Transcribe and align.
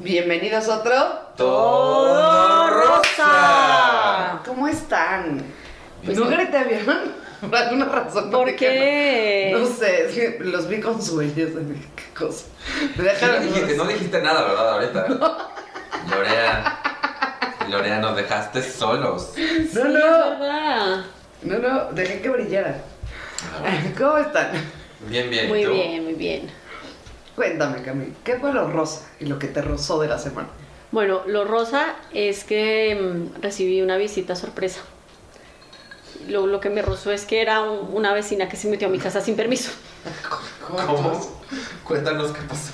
Bienvenidos 0.00 0.66
a 0.68 0.78
otro. 0.78 0.94
Todo 1.36 2.70
rosa. 2.70 4.40
¿Cómo 4.46 4.66
están? 4.66 5.42
Pues 6.04 6.16
no 6.16 6.24
no. 6.24 6.30
grité, 6.36 6.64
¿vieron? 6.64 7.12
Por 7.42 7.54
alguna 7.54 7.84
razón. 7.86 8.30
no 8.30 8.38
¿Por 8.38 8.56
qué? 8.56 9.50
No 9.52 9.66
sé, 9.66 10.06
es 10.06 10.14
que 10.14 10.38
los 10.44 10.68
vi 10.68 10.80
con 10.80 11.02
sueños. 11.02 11.34
dije, 11.36 11.86
¿Qué 11.96 12.18
cosa? 12.18 12.46
Me 12.96 12.96
Sí, 12.96 13.02
dejaron. 13.02 13.36
no, 13.36 13.42
dijiste, 13.52 13.76
no 13.76 13.84
dijiste 13.84 14.22
nada, 14.22 14.42
¿verdad? 14.42 14.72
Ahorita. 14.72 15.06
Lorea. 16.10 16.78
Lorea, 17.68 17.98
nos 17.98 18.16
dejaste 18.16 18.62
solos. 18.62 19.32
No, 19.36 19.82
Sí, 19.82 19.88
no. 19.88 21.04
No, 21.42 21.58
no, 21.58 21.84
dejé 21.92 22.20
que 22.22 22.28
brillara. 22.30 22.76
Ah, 23.64 23.78
¿Cómo 23.98 24.16
están? 24.18 24.50
Bien, 25.08 25.28
bien. 25.30 25.46
¿y 25.46 25.48
Muy 25.48 25.64
tú? 25.64 25.72
bien, 25.72 26.04
muy 26.04 26.14
bien. 26.14 26.50
Cuéntame, 27.44 27.80
Cami, 27.80 28.12
¿qué 28.22 28.38
fue 28.38 28.52
lo 28.52 28.68
rosa 28.70 29.08
y 29.18 29.24
lo 29.24 29.38
que 29.38 29.46
te 29.46 29.62
rozó 29.62 29.98
de 29.98 30.08
la 30.08 30.18
semana? 30.18 30.48
Bueno, 30.92 31.22
lo 31.26 31.46
rosa 31.46 31.94
es 32.12 32.44
que 32.44 32.94
mm, 33.00 33.40
recibí 33.40 33.80
una 33.80 33.96
visita 33.96 34.36
sorpresa. 34.36 34.82
Lo, 36.28 36.46
lo 36.46 36.60
que 36.60 36.68
me 36.68 36.82
rozó 36.82 37.12
es 37.12 37.24
que 37.24 37.40
era 37.40 37.62
un- 37.62 37.94
una 37.94 38.12
vecina 38.12 38.46
que 38.50 38.58
se 38.58 38.68
metió 38.68 38.88
a 38.88 38.90
mi 38.90 38.98
casa 38.98 39.22
sin 39.22 39.36
permiso. 39.36 39.70
¿Cómo? 40.68 41.18
Cuéntanos 41.84 42.30
qué 42.32 42.42
pasó. 42.42 42.72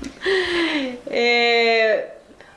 Eh, 1.10 2.08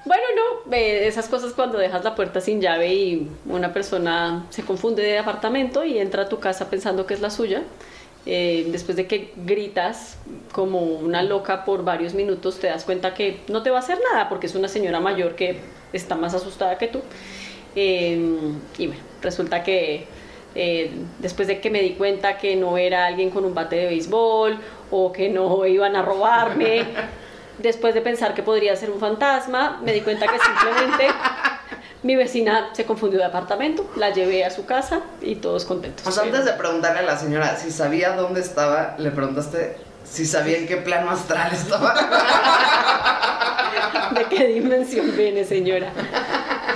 bueno, 0.06 0.24
no, 0.36 0.74
eh, 0.76 1.08
esas 1.08 1.28
cosas 1.28 1.54
cuando 1.54 1.80
dejas 1.80 2.04
la 2.04 2.14
puerta 2.14 2.40
sin 2.40 2.62
llave 2.62 2.94
y 2.94 3.32
una 3.48 3.74
persona 3.74 4.46
se 4.52 4.62
confunde 4.64 5.02
de 5.02 5.18
apartamento 5.18 5.84
y 5.84 5.98
entra 5.98 6.24
a 6.24 6.30
tu 6.30 6.40
casa 6.40 6.70
pensando 6.70 7.08
que 7.08 7.16
es 7.16 7.22
la 7.22 7.32
suya. 7.32 7.64
Eh, 8.30 8.68
después 8.72 8.98
de 8.98 9.08
que 9.08 9.32
gritas 9.38 10.18
como 10.52 10.82
una 10.82 11.24
loca 11.24 11.64
por 11.64 11.86
varios 11.86 12.14
minutos, 12.14 12.60
te 12.60 12.68
das 12.68 12.84
cuenta 12.84 13.14
que 13.14 13.40
no 13.48 13.64
te 13.64 13.70
va 13.70 13.78
a 13.78 13.80
hacer 13.80 14.00
nada 14.12 14.28
porque 14.28 14.48
es 14.48 14.56
una 14.56 14.68
señora 14.68 15.00
mayor 15.00 15.36
que 15.36 15.62
está 15.94 16.16
más 16.16 16.34
asustada 16.34 16.78
que 16.78 16.90
tú. 16.90 17.00
Eh, 17.74 18.20
y 18.78 18.88
bueno, 18.88 19.02
resulta 19.22 19.64
que 19.64 20.08
eh, 20.56 20.92
después 21.20 21.48
de 21.48 21.62
que 21.62 21.70
me 21.70 21.82
di 21.82 21.92
cuenta 21.92 22.38
que 22.38 22.58
no 22.58 22.78
era 22.78 23.06
alguien 23.06 23.30
con 23.30 23.46
un 23.46 23.54
bate 23.54 23.78
de 23.78 23.86
béisbol 23.86 24.58
o 24.92 25.14
que 25.14 25.30
no 25.30 25.66
iban 25.66 25.96
a 25.96 26.02
robarme, 26.02 26.84
después 27.60 27.94
de 27.94 28.02
pensar 28.02 28.34
que 28.34 28.44
podría 28.44 28.76
ser 28.76 28.92
un 28.92 29.00
fantasma, 29.00 29.80
me 29.86 29.94
di 29.94 30.02
cuenta 30.02 30.26
que 30.28 30.38
simplemente 30.38 31.08
mi 32.04 32.16
vecina 32.16 32.70
se 32.74 32.86
confundió 32.86 33.20
de 33.20 33.26
apartamento, 33.26 33.90
la 33.96 34.12
llevé 34.12 34.46
a 34.46 34.52
su 34.52 34.66
casa 34.66 35.02
y 35.22 35.36
todos 35.36 35.66
contentos. 35.66 36.04
Pues 36.04 36.18
antes 36.18 36.46
de 36.46 36.54
preguntarle 36.54 37.00
a 37.00 37.04
la 37.04 37.18
señora 37.18 37.58
si 37.58 37.72
sabía 37.72 38.16
dónde 38.16 38.42
estaba, 38.42 38.96
le 38.98 39.12
preguntaste 39.12 39.78
si 40.04 40.26
sabía 40.26 40.58
en 40.58 40.68
qué 40.68 40.78
plano 40.78 41.12
astral 41.12 41.52
estaba. 41.54 41.94
¿De 44.16 44.24
qué 44.26 44.48
dimensión 44.48 45.16
viene, 45.18 45.44
señora? 45.44 45.92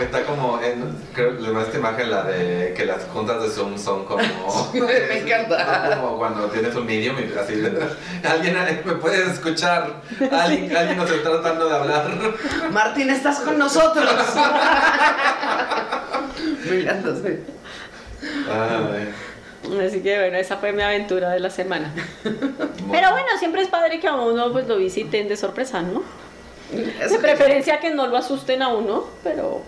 Que 0.02 0.06
está 0.06 0.24
como 0.24 0.60
en. 0.60 0.98
Creo 1.14 1.38
que 1.38 1.62
esta 1.62 1.78
imagen 1.78 2.10
la 2.10 2.24
de 2.24 2.74
que 2.76 2.88
las 2.88 3.04
juntas 3.14 3.40
de 3.44 3.50
Zoom 3.50 3.78
son 3.78 4.04
como. 4.04 4.20
Me 4.74 5.20
encanta. 5.20 5.96
Como 5.96 6.18
cuando 6.18 6.48
tienes 6.48 6.74
un 6.76 6.88
medium 6.88 7.18
y 7.20 7.38
así. 7.38 7.54
Alguien 8.28 8.58
me 8.84 8.94
puede 8.94 9.30
escuchar. 9.30 10.02
Alguien, 10.32 10.76
alguien 10.76 10.98
nos 10.98 11.12
está 11.12 11.30
tratando 11.30 11.70
de 11.70 11.76
hablar. 11.76 12.10
Martín, 12.72 13.12
estás 13.12 13.42
con 13.42 13.60
nosotros. 13.60 14.10
Mirándose. 16.68 17.42
Ay, 18.50 19.14
Así 19.86 20.02
que 20.02 20.18
bueno, 20.18 20.38
esa 20.38 20.58
fue 20.58 20.72
mi 20.72 20.82
aventura 20.82 21.30
de 21.30 21.40
la 21.40 21.52
semana. 21.52 21.94
Pero 22.24 23.12
bueno, 23.12 23.28
siempre 23.38 23.62
es 23.62 23.68
padre 23.68 24.00
que 24.00 24.08
a 24.08 24.16
uno 24.16 24.52
pues 24.52 24.68
lo 24.68 24.78
visiten 24.78 25.28
de 25.28 25.38
sorpresa, 25.38 25.84
¿no? 25.84 26.02
De 26.72 27.20
preferencia 27.20 27.80
que 27.80 27.94
no 27.94 28.08
lo 28.08 28.18
asusten 28.18 28.64
a 28.64 28.70
uno, 28.70 29.06
pero 29.24 29.62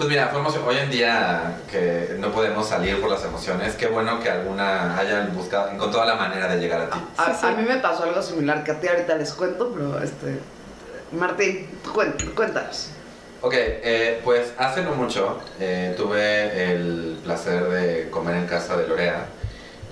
Pues 0.00 0.08
mira, 0.08 0.28
fue 0.28 0.40
emoción- 0.40 0.64
hoy 0.66 0.78
en 0.78 0.90
día 0.90 1.58
que 1.70 2.16
no 2.18 2.32
podemos 2.32 2.66
salir 2.66 2.98
por 3.02 3.10
las 3.10 3.22
emociones, 3.22 3.74
qué 3.74 3.86
bueno 3.86 4.18
que 4.18 4.30
alguna 4.30 4.96
hayan 4.96 5.34
buscado, 5.36 5.68
encontrado 5.70 6.06
la 6.06 6.14
manera 6.14 6.48
de 6.48 6.58
llegar 6.58 6.80
a 6.80 6.88
ti. 6.88 6.98
A, 7.18 7.26
Sí, 7.26 7.32
sí. 7.38 7.46
a 7.46 7.50
mí 7.50 7.62
me 7.68 7.76
pasó 7.80 8.04
algo 8.04 8.22
similar 8.22 8.64
que 8.64 8.70
a 8.70 8.80
ti 8.80 8.88
ahorita 8.88 9.14
les 9.16 9.30
cuento, 9.34 9.70
pero 9.74 10.02
este. 10.02 10.38
Martín, 11.12 11.68
cuéntanos. 12.34 12.92
Ok, 13.42 13.52
eh, 13.54 14.22
pues 14.24 14.54
hace 14.56 14.80
no 14.84 14.94
mucho 14.94 15.38
eh, 15.60 15.92
tuve 15.98 16.72
el 16.72 17.18
placer 17.22 17.64
de 17.64 18.08
comer 18.08 18.36
en 18.36 18.46
casa 18.46 18.78
de 18.78 18.88
Lorea 18.88 19.26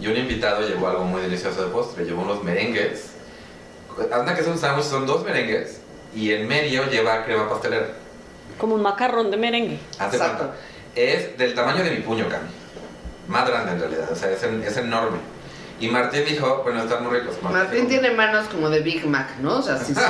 y 0.00 0.06
un 0.06 0.16
invitado 0.16 0.66
llevó 0.66 0.88
algo 0.88 1.04
muy 1.04 1.20
delicioso 1.20 1.66
de 1.66 1.70
postre, 1.70 2.06
llevó 2.06 2.22
unos 2.22 2.42
merengues. 2.42 3.10
Anda 4.10 4.34
que 4.34 4.42
son 4.42 4.56
sándwiches, 4.56 4.90
son 4.90 5.04
dos 5.06 5.22
merengues 5.22 5.80
y 6.14 6.32
en 6.32 6.48
medio 6.48 6.86
lleva 6.86 7.26
crema 7.26 7.46
pastelera. 7.46 7.88
Como 8.58 8.74
un 8.74 8.82
macarrón 8.82 9.30
de 9.30 9.36
merengue. 9.36 9.78
Hace 9.98 10.16
Exacto. 10.16 10.52
Es 10.94 11.38
del 11.38 11.54
tamaño 11.54 11.82
de 11.84 11.90
mi 11.92 12.00
puño, 12.00 12.28
Cami. 12.28 12.48
Más 13.28 13.48
grande 13.48 13.72
en 13.72 13.80
realidad, 13.80 14.10
o 14.10 14.16
sea, 14.16 14.30
es, 14.30 14.42
en- 14.42 14.62
es 14.62 14.76
enorme. 14.76 15.18
Y 15.80 15.86
Martín 15.88 16.24
dijo, 16.26 16.62
bueno, 16.64 16.82
están 16.82 17.04
muy 17.04 17.20
ricos. 17.20 17.36
Martín 17.40 17.86
dijo, 17.86 18.00
tiene 18.00 18.10
manos 18.16 18.48
como 18.48 18.68
de 18.68 18.80
Big 18.80 19.06
Mac, 19.06 19.36
¿no? 19.40 19.58
O 19.58 19.62
sea, 19.62 19.76
sí, 19.76 19.94
sí, 19.94 20.00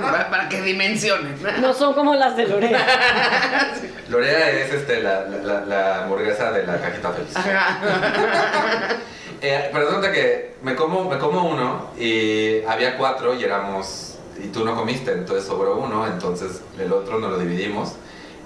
para, 0.00 0.30
para 0.30 0.48
que 0.48 0.62
dimensionen. 0.62 1.36
No 1.60 1.74
son 1.74 1.92
como 1.92 2.14
las 2.14 2.36
de 2.38 2.46
Lorena. 2.46 2.78
Lorea 4.08 4.50
es 4.50 4.72
este, 4.72 5.02
la, 5.02 5.26
la, 5.26 6.02
hamburguesa 6.02 6.52
de 6.52 6.66
la 6.66 6.80
cajita 6.80 7.12
feliz. 7.12 7.34
Eh, 9.42 9.70
pero 9.72 9.86
resulta 9.86 10.12
que 10.12 10.52
me 10.62 10.74
como, 10.74 11.08
me 11.08 11.16
como 11.16 11.48
uno 11.48 11.92
y 11.98 12.62
había 12.64 12.98
cuatro 12.98 13.32
y 13.32 13.42
éramos. 13.42 14.09
Y 14.42 14.48
tú 14.48 14.64
no 14.64 14.74
comiste, 14.74 15.12
entonces 15.12 15.46
sobró 15.46 15.76
uno, 15.76 16.06
entonces 16.06 16.62
el 16.78 16.92
otro 16.92 17.18
nos 17.18 17.32
lo 17.32 17.38
dividimos 17.38 17.94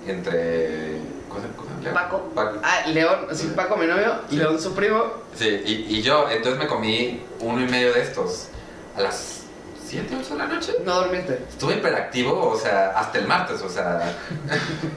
entre. 0.07 0.99
¿Cómo 1.29 1.41
se 1.41 1.49
cómo 1.57 1.69
se 1.81 1.87
llama? 1.87 2.03
Paco. 2.03 2.31
Paco. 2.35 2.59
Ah, 2.63 2.87
León, 2.89 3.27
sí, 3.33 3.53
Paco, 3.55 3.77
mi 3.77 3.87
novio. 3.87 4.17
León, 4.31 4.61
su 4.61 4.75
primo. 4.75 5.05
Sí, 5.35 5.63
y, 5.65 5.97
y 5.97 6.03
yo, 6.03 6.29
entonces 6.31 6.59
me 6.59 6.67
comí 6.67 7.23
uno 7.41 7.61
y 7.61 7.69
medio 7.69 7.93
de 7.93 8.03
estos 8.03 8.49
a 8.97 9.01
las 9.01 9.43
7, 9.87 10.17
8 10.21 10.29
de 10.31 10.39
la 10.39 10.47
noche. 10.47 10.73
No 10.85 10.95
dormiste. 10.95 11.41
Estuve 11.49 11.75
hiperactivo, 11.75 12.51
o 12.51 12.59
sea, 12.59 12.91
hasta 12.99 13.19
el 13.19 13.27
martes, 13.27 13.63
o 13.63 13.69
sea, 13.69 14.15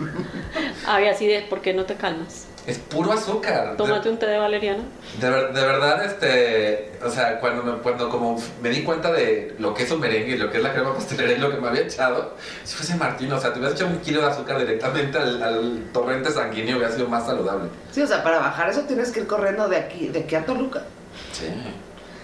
Había 0.87 1.11
así 1.11 1.27
de, 1.27 1.41
¿por 1.41 1.61
qué 1.61 1.73
no 1.73 1.85
te 1.85 1.95
calmas? 1.95 2.47
Es 2.67 2.77
puro 2.79 3.11
azúcar. 3.13 3.71
De- 3.71 3.77
Tómate 3.77 4.09
un 4.09 4.19
té 4.19 4.25
de 4.27 4.37
valeriana. 4.37 4.83
De, 5.19 5.29
ver- 5.29 5.53
de 5.53 5.61
verdad, 5.65 6.03
este, 6.05 6.91
o 7.03 7.09
sea, 7.09 7.39
cuando 7.39 7.63
me, 7.63 7.77
cuando 7.81 8.09
como 8.09 8.39
me 8.61 8.69
di 8.69 8.83
cuenta 8.83 9.11
de 9.11 9.55
lo 9.57 9.73
que 9.73 9.83
es 9.83 9.91
un 9.91 9.99
merengue 10.01 10.33
y 10.33 10.37
lo 10.37 10.51
que 10.51 10.57
es 10.57 10.63
la 10.63 10.73
crema 10.73 10.93
pastelera 10.93 11.31
y 11.31 11.37
lo 11.37 11.49
que 11.49 11.57
me 11.57 11.69
había 11.69 11.81
echado, 11.81 12.35
si 12.65 12.75
fuese 12.75 12.95
Martín, 12.95 13.31
o 13.31 13.39
sea, 13.39 13.53
te 13.53 13.59
hubieras 13.59 13.75
echado 13.79 13.91
un 13.95 14.01
kilo 14.01 14.21
de 14.21 14.27
azúcar 14.27 14.59
directamente 14.59 15.17
al, 15.17 15.41
al 15.41 15.83
torrente 15.93 16.29
sanguíneo, 16.29 16.77
hubiera 16.77 16.93
sido 16.93 17.07
más 17.07 17.25
saludable. 17.25 17.69
Sí, 17.91 18.01
o 18.01 18.07
sea, 18.07 18.21
para 18.21 18.39
bajar 18.39 18.69
eso 18.69 18.81
tienes 18.81 19.11
que 19.11 19.21
ir 19.21 19.27
corriendo 19.27 19.67
de 19.69 19.77
aquí, 19.77 20.09
de 20.09 20.19
aquí 20.19 20.35
a 20.35 20.45
Toluca. 20.45 20.83
Sí, 21.31 21.45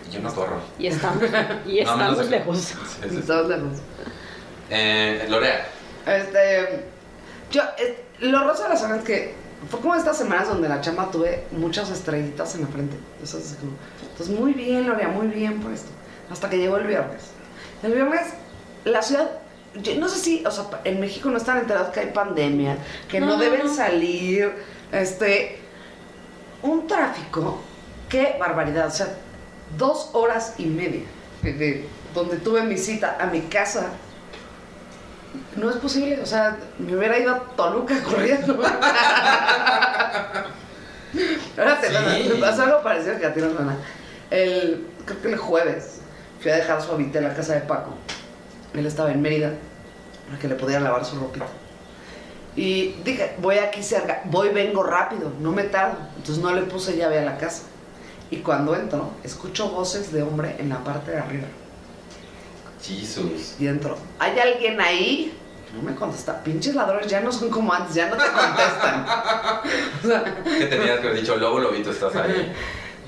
y 0.09 0.13
yo 0.13 0.19
no 0.19 0.33
corro. 0.35 0.57
Y 0.77 0.87
estamos, 0.87 1.23
y 1.65 1.79
estamos 1.79 2.29
lejos. 2.29 2.57
Sí, 2.59 2.75
sí. 3.09 3.17
Estamos 3.19 3.47
lejos. 3.47 3.79
Eh, 4.69 5.25
Lorea, 5.29 5.65
Este. 6.05 6.85
Yo, 7.51 7.61
eh, 7.77 8.03
lo 8.19 8.43
rosa 8.47 8.63
de 8.63 8.69
la 8.69 8.75
semana 8.75 8.97
es 8.99 9.05
que 9.05 9.35
fue 9.69 9.79
como 9.79 9.95
estas 9.95 10.17
semanas 10.17 10.47
donde 10.49 10.67
la 10.69 10.81
chamba 10.81 11.09
tuve 11.11 11.43
muchas 11.51 11.89
estrellitas 11.89 12.55
en 12.55 12.61
la 12.61 12.67
frente. 12.67 12.95
Como. 13.59 13.73
Entonces, 14.11 14.39
muy 14.39 14.53
bien, 14.53 14.87
Lorea, 14.87 15.07
muy 15.07 15.27
bien 15.27 15.59
por 15.61 15.71
esto. 15.71 15.89
Hasta 16.31 16.49
que 16.49 16.57
llegó 16.57 16.77
el 16.77 16.87
viernes. 16.87 17.23
El 17.83 17.93
viernes, 17.93 18.21
la 18.85 19.01
ciudad. 19.01 19.29
Yo 19.81 19.95
no 19.95 20.07
sé 20.07 20.19
si, 20.19 20.45
o 20.45 20.51
sea, 20.51 20.65
en 20.83 20.99
México 20.99 21.29
no 21.29 21.37
están 21.37 21.57
enterados 21.57 21.89
que 21.89 21.99
hay 22.01 22.11
pandemia, 22.11 22.77
que 23.09 23.19
no, 23.19 23.25
No, 23.27 23.33
no, 23.37 23.39
deben 23.39 23.65
no. 23.65 23.73
salir. 23.73 24.53
Este. 24.91 25.59
Un 26.61 26.87
tráfico. 26.87 27.59
Qué 28.09 28.35
barbaridad. 28.39 28.87
O 28.87 28.91
sea, 28.91 29.07
dos 29.77 30.09
horas 30.13 30.53
y 30.57 30.65
media. 30.65 31.01
de- 31.41 31.53
de 31.53 31.85
donde 32.13 32.37
tuve 32.37 32.63
mi 32.63 32.77
cita 32.77 33.17
a 33.19 33.25
mi 33.25 33.41
casa 33.41 33.87
no 35.55 35.69
es 35.69 35.75
posible, 35.77 36.19
o 36.21 36.25
sea, 36.25 36.57
me 36.79 36.95
hubiera 36.95 37.17
ido 37.17 37.33
a 37.33 37.39
Toluca 37.55 38.01
corriendo. 38.03 38.53
Ahora 41.57 41.79
te 41.79 41.87
Sí. 41.89 42.29
me 42.29 42.35
pasó 42.35 42.63
algo 42.63 42.81
parecido 42.81 43.19
que 43.19 43.25
a 43.25 43.33
ti, 43.33 43.39
hermana. 43.39 43.77
El, 44.31 44.87
creo 45.05 45.21
que 45.21 45.27
el 45.29 45.37
jueves 45.37 46.01
fui 46.41 46.51
a 46.51 46.55
dejar 46.55 46.81
su 46.81 46.91
habite 46.91 47.19
en 47.19 47.25
la 47.25 47.33
casa 47.35 47.53
de 47.53 47.61
Paco. 47.61 47.91
Él 48.73 48.85
estaba 48.85 49.11
en 49.11 49.21
Mérida 49.21 49.51
para 50.27 50.39
que 50.39 50.47
le 50.47 50.55
pudiera 50.55 50.81
lavar 50.81 51.05
su 51.05 51.17
ropita. 51.19 51.45
Y 52.55 52.93
dije, 53.03 53.35
voy 53.39 53.57
aquí 53.57 53.81
cerca, 53.83 54.21
voy, 54.25 54.49
vengo 54.49 54.83
rápido, 54.83 55.31
no 55.39 55.51
me 55.51 55.63
tardo. 55.63 55.97
Entonces 56.17 56.43
no 56.43 56.51
le 56.53 56.63
puse 56.63 56.97
llave 56.97 57.19
a 57.19 57.23
la 57.25 57.37
casa. 57.37 57.63
Y 58.31 58.37
cuando 58.37 58.75
entro, 58.75 59.11
escucho 59.23 59.69
voces 59.69 60.11
de 60.11 60.23
hombre 60.23 60.55
en 60.57 60.69
la 60.69 60.83
parte 60.83 61.11
de 61.11 61.17
arriba. 61.19 61.47
Jesus. 62.83 63.55
Y 63.59 63.67
entro, 63.67 63.97
¿hay 64.19 64.37
alguien 64.39 64.79
ahí? 64.81 65.37
No 65.75 65.81
me 65.81 65.95
contesta. 65.95 66.43
Pinches 66.43 66.75
ladrones 66.75 67.07
ya 67.07 67.21
no 67.21 67.31
son 67.31 67.49
como 67.49 67.73
antes, 67.73 67.95
ya 67.95 68.09
no 68.09 68.17
te 68.17 68.29
contestan. 68.29 69.05
O 70.03 70.07
sea, 70.07 70.23
¿Qué 70.43 70.65
tenías 70.65 70.99
que 70.99 71.07
haber 71.07 71.21
dicho? 71.21 71.37
Lobo, 71.37 71.59
lobito, 71.59 71.91
estás 71.91 72.15
ahí. 72.15 72.53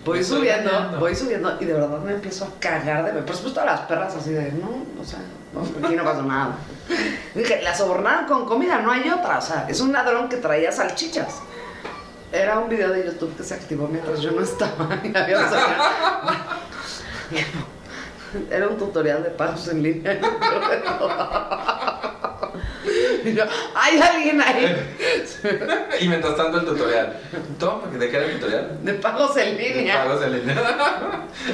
Voy 0.05 0.23
subiendo, 0.23 0.71
voy 0.99 1.15
subiendo 1.15 1.57
y 1.59 1.65
de 1.65 1.73
verdad 1.73 1.99
me 1.99 2.13
empiezo 2.13 2.45
a 2.45 2.59
cagar 2.59 3.11
de 3.11 3.21
Por 3.23 3.35
supuesto 3.35 3.61
a 3.61 3.65
las 3.65 3.81
perras 3.81 4.15
así 4.15 4.31
de, 4.31 4.51
no, 4.51 4.85
o 5.01 5.03
sea, 5.03 5.19
no, 5.51 5.61
aquí 5.85 5.95
no 5.95 6.03
pasa 6.03 6.21
nada. 6.21 6.57
Dije, 7.33 7.61
la 7.63 7.75
sobornaron 7.75 8.25
con 8.25 8.45
comida, 8.45 8.79
no 8.79 8.91
hay 8.91 9.09
otra. 9.09 9.39
O 9.39 9.41
sea, 9.41 9.65
es 9.67 9.81
un 9.81 9.91
ladrón 9.91 10.29
que 10.29 10.37
traía 10.37 10.71
salchichas. 10.71 11.39
Era 12.31 12.59
un 12.59 12.69
video 12.69 12.91
de 12.91 13.05
YouTube 13.05 13.35
que 13.35 13.43
se 13.43 13.55
activó 13.55 13.87
mientras 13.87 14.21
yo 14.21 14.31
no 14.31 14.41
estaba. 14.41 14.87
y 15.03 15.15
había 15.15 15.39
Era 18.51 18.67
un 18.67 18.77
tutorial 18.77 19.23
de 19.23 19.29
pasos 19.31 19.67
en 19.69 19.83
línea. 19.83 20.19
Y 23.25 23.33
yo, 23.33 23.43
¡Hay 23.75 23.99
alguien 23.99 24.39
ahí! 24.41 24.75
Y 25.99 26.07
mientras 26.07 26.35
tanto 26.35 26.59
el 26.59 26.65
tutorial. 26.65 27.17
Toma, 27.59 27.87
¿de 27.87 28.09
qué 28.09 28.17
era 28.17 28.25
el 28.27 28.33
tutorial? 28.39 28.77
De 28.83 28.93
pagos 28.93 29.35
en 29.37 29.57
línea. 29.57 30.03
Pagos 30.03 30.23
en 30.23 30.33
línea. 30.33 30.55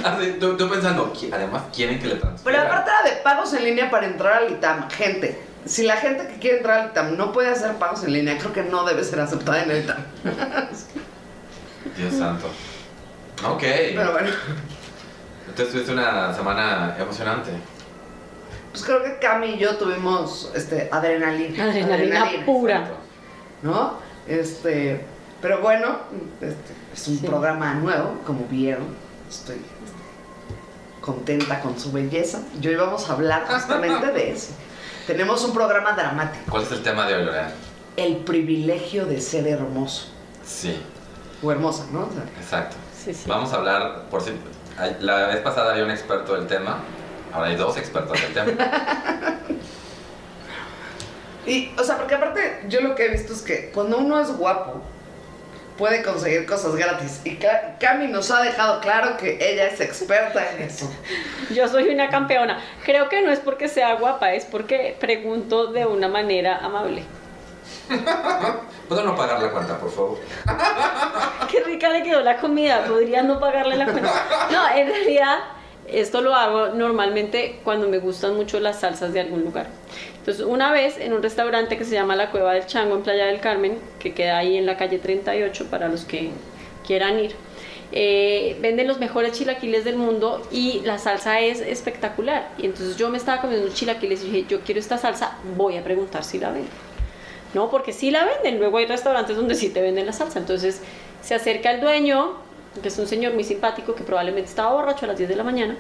Así, 0.04 0.31
tú, 0.39 0.57
tú 0.57 0.69
pensando, 0.69 1.13
"Qui- 1.13 1.30
además 1.33 1.63
quieren 1.74 1.98
que 2.00 2.07
le 2.07 2.16
Pero 2.16 2.28
transfieran. 2.28 2.68
aparte 2.68 2.92
era 2.92 3.04
de 3.16 3.22
pagos 3.22 3.54
en 3.54 3.63
línea 3.63 3.89
para 3.89 4.06
entrar 4.07 4.33
al 4.44 4.51
ITAM. 4.51 4.89
Gente, 4.89 5.39
si 5.66 5.83
la 5.83 5.95
gente 5.98 6.28
que 6.28 6.39
quiere 6.39 6.57
entrar 6.57 6.80
al 6.80 6.88
ITAM 6.89 7.16
no 7.18 7.31
puede 7.31 7.50
hacer 7.50 7.74
pagos 7.75 8.04
en 8.04 8.13
línea, 8.13 8.38
creo 8.38 8.51
que 8.54 8.63
no 8.63 8.83
debe 8.83 9.04
ser 9.06 9.22
aceptada 9.22 9.63
en 9.63 9.72
el 9.72 9.83
ITAM. 9.83 9.98
Dios 11.98 12.13
santo. 12.16 12.48
Ok. 13.48 13.62
Pero 13.62 14.12
bueno, 14.12 14.30
Entonces 15.48 15.74
tuviste 15.74 15.92
una 15.94 16.34
semana 16.34 16.96
emocionante. 17.00 17.52
pues 18.72 18.84
creo 18.86 19.04
que 19.04 19.18
Cami 19.20 19.48
y 19.48 19.58
yo 19.58 19.76
tuvimos 19.78 20.52
este, 20.56 20.88
adrenalina. 20.92 21.64
Adrenalina 21.66 22.26
pura. 22.46 22.76
Exacto. 22.78 22.96
¿No? 23.64 23.94
Este, 24.28 25.06
pero 25.42 25.60
bueno, 25.62 25.98
este, 26.40 26.74
es 26.94 27.08
un 27.08 27.18
Sí. 27.20 27.28
programa 27.28 27.74
nuevo, 27.74 28.22
como 28.26 28.46
vieron. 28.50 28.86
Estoy 29.30 29.62
contenta 31.02 31.60
con 31.62 31.80
su 31.80 31.92
belleza. 31.92 32.42
Y 32.62 32.68
hoy 32.68 32.76
vamos 32.76 33.10
a 33.10 33.14
hablar 33.14 33.46
justamente 33.48 34.08
de 34.12 34.32
eso. 34.32 34.54
Tenemos 35.08 35.44
un 35.44 35.54
programa 35.54 35.94
dramático. 35.94 36.46
¿Cuál 36.50 36.64
es 36.64 36.72
el 36.72 36.84
tema 36.84 37.08
de 37.08 37.16
hoy, 37.16 37.26
Lorena? 37.26 37.52
El 37.98 38.18
privilegio 38.18 39.06
de 39.06 39.20
ser 39.20 39.48
hermoso. 39.48 40.08
Sí, 40.46 40.80
O 41.44 41.52
hermosa, 41.52 41.86
¿no? 41.92 42.02
O 42.02 42.10
sea, 42.12 42.24
exacto. 42.40 42.76
Sí, 43.04 43.14
sí. 43.14 43.24
Vamos 43.28 43.52
a 43.52 43.56
hablar, 43.58 44.04
por 44.12 44.22
si... 44.22 44.32
La 45.00 45.28
vez 45.28 45.38
pasada 45.38 45.72
había 45.72 45.83
un 45.83 45.92
experto 45.92 46.36
del 46.36 46.48
tema, 46.48 46.80
ahora 47.33 47.50
hay 47.50 47.56
dos 47.56 47.78
expertos 47.78 48.19
del 48.22 48.33
tema. 48.33 48.51
Y, 51.45 51.72
o 51.78 51.83
sea, 51.83 51.98
porque 51.98 52.13
aparte 52.16 52.62
yo 52.68 52.81
lo 52.81 52.94
que 52.94 53.06
he 53.06 53.10
visto 53.10 53.33
es 53.33 53.42
que 53.42 53.72
cuando 53.72 53.98
uno 53.98 54.22
es 54.22 54.30
guapo, 54.38 54.81
puede 55.78 56.04
conseguir 56.04 56.45
cosas 56.45 56.75
gratis. 56.75 57.22
Y 57.24 57.38
Ca- 57.38 57.78
Cami 57.80 58.07
nos 58.07 58.30
ha 58.30 58.44
dejado 58.44 58.80
claro 58.80 59.18
que 59.18 59.39
ella 59.42 59.66
es 59.66 59.81
experta 59.81 60.51
en 60.51 60.62
eso. 60.62 60.92
Yo 61.50 61.68
soy 61.68 61.89
una 61.89 62.10
campeona. 62.10 62.62
Creo 62.86 63.10
que 63.10 63.24
no 63.24 63.31
es 63.31 63.39
porque 63.39 63.68
sea 63.68 63.95
guapa, 63.95 64.33
es 64.33 64.45
porque 64.45 64.95
pregunto 65.00 65.72
de 65.72 65.86
una 65.88 66.07
manera 66.07 66.57
amable. 66.57 67.04
¿Puedo 68.88 69.04
no 69.04 69.16
pagar 69.16 69.42
la 69.42 69.52
cuenta, 69.52 69.78
por 69.78 69.92
favor? 69.92 70.18
Qué 71.50 71.64
rica 71.64 71.90
le 71.90 72.04
quedó 72.04 72.22
la 72.22 72.38
comida, 72.38 72.86
podría 72.86 73.24
no 73.24 73.40
pagarle 73.40 73.78
la 73.78 73.86
cuenta. 73.86 74.14
No, 74.52 74.70
en 74.76 74.88
realidad 74.88 75.40
esto 75.88 76.22
lo 76.22 76.36
hago 76.36 76.70
normalmente 76.70 77.60
cuando 77.64 77.90
me 77.90 78.00
gustan 78.00 78.36
mucho 78.36 78.60
las 78.60 78.80
salsas 78.80 79.14
de 79.14 79.20
algún 79.20 79.42
lugar. 79.42 79.68
Entonces, 80.18 80.46
una 80.46 80.72
vez 80.72 80.98
en 80.98 81.14
un 81.14 81.22
restaurante 81.22 81.78
que 81.78 81.84
se 81.84 81.96
llama 81.96 82.16
La 82.16 82.32
Cueva 82.32 82.54
del 82.54 82.66
Chango 82.66 82.96
en 82.96 83.04
Playa 83.04 83.26
del 83.26 83.40
Carmen, 83.40 83.80
que 84.00 84.14
queda 84.14 84.38
ahí 84.38 84.58
en 84.58 84.66
la 84.66 84.78
calle 84.78 85.00
38 85.00 85.68
para 85.70 85.88
los 85.90 86.06
que 86.06 86.32
quieran 86.86 87.20
ir, 87.20 87.36
eh, 87.92 88.58
venden 88.62 88.88
los 88.88 89.00
mejores 89.00 89.34
chilaquiles 89.34 89.84
del 89.84 89.98
mundo 89.98 90.48
y 90.50 90.82
la 90.86 90.98
salsa 90.98 91.40
es 91.40 91.60
espectacular. 91.60 92.50
Y 92.58 92.68
entonces 92.68 92.96
yo 92.96 93.10
me 93.10 93.18
estaba 93.18 93.42
comiendo 93.42 93.68
chilaquiles 93.74 94.24
y 94.24 94.30
dije, 94.30 94.46
yo 94.48 94.62
quiero 94.62 94.80
esta 94.80 94.98
salsa, 94.98 95.38
voy 95.58 95.78
a 95.78 95.84
preguntar 95.84 96.24
si 96.24 96.40
la 96.40 96.52
venden. 96.52 96.91
No, 97.53 97.69
porque 97.69 97.94
sí 97.94 98.12
la 98.12 98.25
venden. 98.25 98.59
Luego 98.59 98.77
hay 98.77 98.86
restaurantes 98.86 99.36
donde 99.36 99.56
sí 99.56 99.69
te 99.69 99.81
venden 99.81 100.06
la 100.06 100.13
salsa. 100.13 100.39
Entonces 100.39 100.81
se 101.21 101.36
acerca 101.36 101.71
el 101.71 101.81
dueño, 101.81 102.33
que 102.81 102.88
es 102.88 102.98
un 102.98 103.07
señor 103.07 103.33
muy 103.33 103.44
simpático 103.44 103.94
que 103.95 104.03
probablemente 104.03 104.50
estaba 104.50 104.74
borracho 104.74 105.06
a 105.06 105.09
las 105.09 105.18
10 105.18 105.30
de 105.30 105.36
la 105.36 105.44
mañana. 105.44 105.75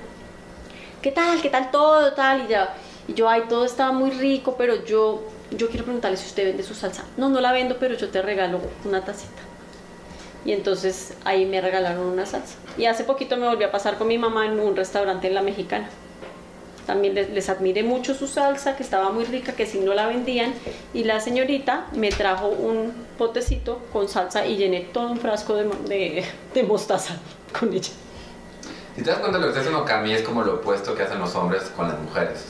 ¿Qué 1.01 1.11
tal? 1.11 1.41
¿Qué 1.41 1.49
tal 1.49 1.71
todo? 1.71 2.13
Tal 2.13 2.45
y 2.45 2.47
ya. 2.47 2.73
Yo, 3.07 3.27
ay, 3.27 3.43
todo 3.49 3.65
estaba 3.65 3.91
muy 3.91 4.11
rico, 4.11 4.55
pero 4.57 4.85
yo, 4.85 5.23
yo 5.49 5.69
quiero 5.69 5.83
preguntarle 5.83 6.17
si 6.17 6.27
usted 6.27 6.45
vende 6.45 6.63
su 6.63 6.75
salsa. 6.75 7.05
No, 7.17 7.29
no 7.29 7.41
la 7.41 7.51
vendo, 7.51 7.77
pero 7.79 7.95
yo 7.95 8.09
te 8.09 8.21
regalo 8.21 8.59
una 8.85 9.03
tacita. 9.03 9.41
Y 10.45 10.53
entonces 10.53 11.13
ahí 11.23 11.45
me 11.45 11.61
regalaron 11.61 12.05
una 12.05 12.25
salsa. 12.25 12.55
Y 12.77 12.85
hace 12.85 13.03
poquito 13.03 13.37
me 13.37 13.47
volví 13.47 13.63
a 13.63 13.71
pasar 13.71 13.97
con 13.97 14.07
mi 14.07 14.17
mamá 14.17 14.45
en 14.45 14.59
un 14.59 14.75
restaurante 14.75 15.27
en 15.27 15.33
La 15.33 15.41
Mexicana. 15.41 15.89
También 16.85 17.13
les, 17.13 17.29
les 17.29 17.49
admiré 17.49 17.83
mucho 17.83 18.13
su 18.13 18.27
salsa, 18.27 18.75
que 18.75 18.83
estaba 18.83 19.11
muy 19.11 19.25
rica, 19.25 19.53
que 19.53 19.65
si 19.65 19.79
no 19.79 19.93
la 19.93 20.07
vendían. 20.07 20.53
Y 20.93 21.03
la 21.03 21.19
señorita 21.19 21.87
me 21.95 22.09
trajo 22.09 22.47
un 22.47 22.93
potecito 23.17 23.81
con 23.93 24.09
salsa 24.09 24.45
y 24.45 24.57
llené 24.57 24.81
todo 24.91 25.11
un 25.11 25.19
frasco 25.19 25.55
de, 25.55 25.65
de, 25.87 26.25
de 26.53 26.63
mostaza 26.63 27.15
con 27.59 27.73
ella. 27.73 27.91
Si 28.95 29.03
te 29.03 29.09
das 29.09 29.19
cuenta, 29.19 29.37
lo 29.37 29.45
que 29.45 29.49
está 29.49 29.61
haciendo 29.61 29.85
Cami 29.85 30.11
es 30.11 30.21
como 30.21 30.43
lo 30.43 30.55
opuesto 30.55 30.93
que 30.95 31.03
hacen 31.03 31.19
los 31.19 31.33
hombres 31.35 31.63
con 31.75 31.87
las 31.87 31.97
mujeres. 31.97 32.47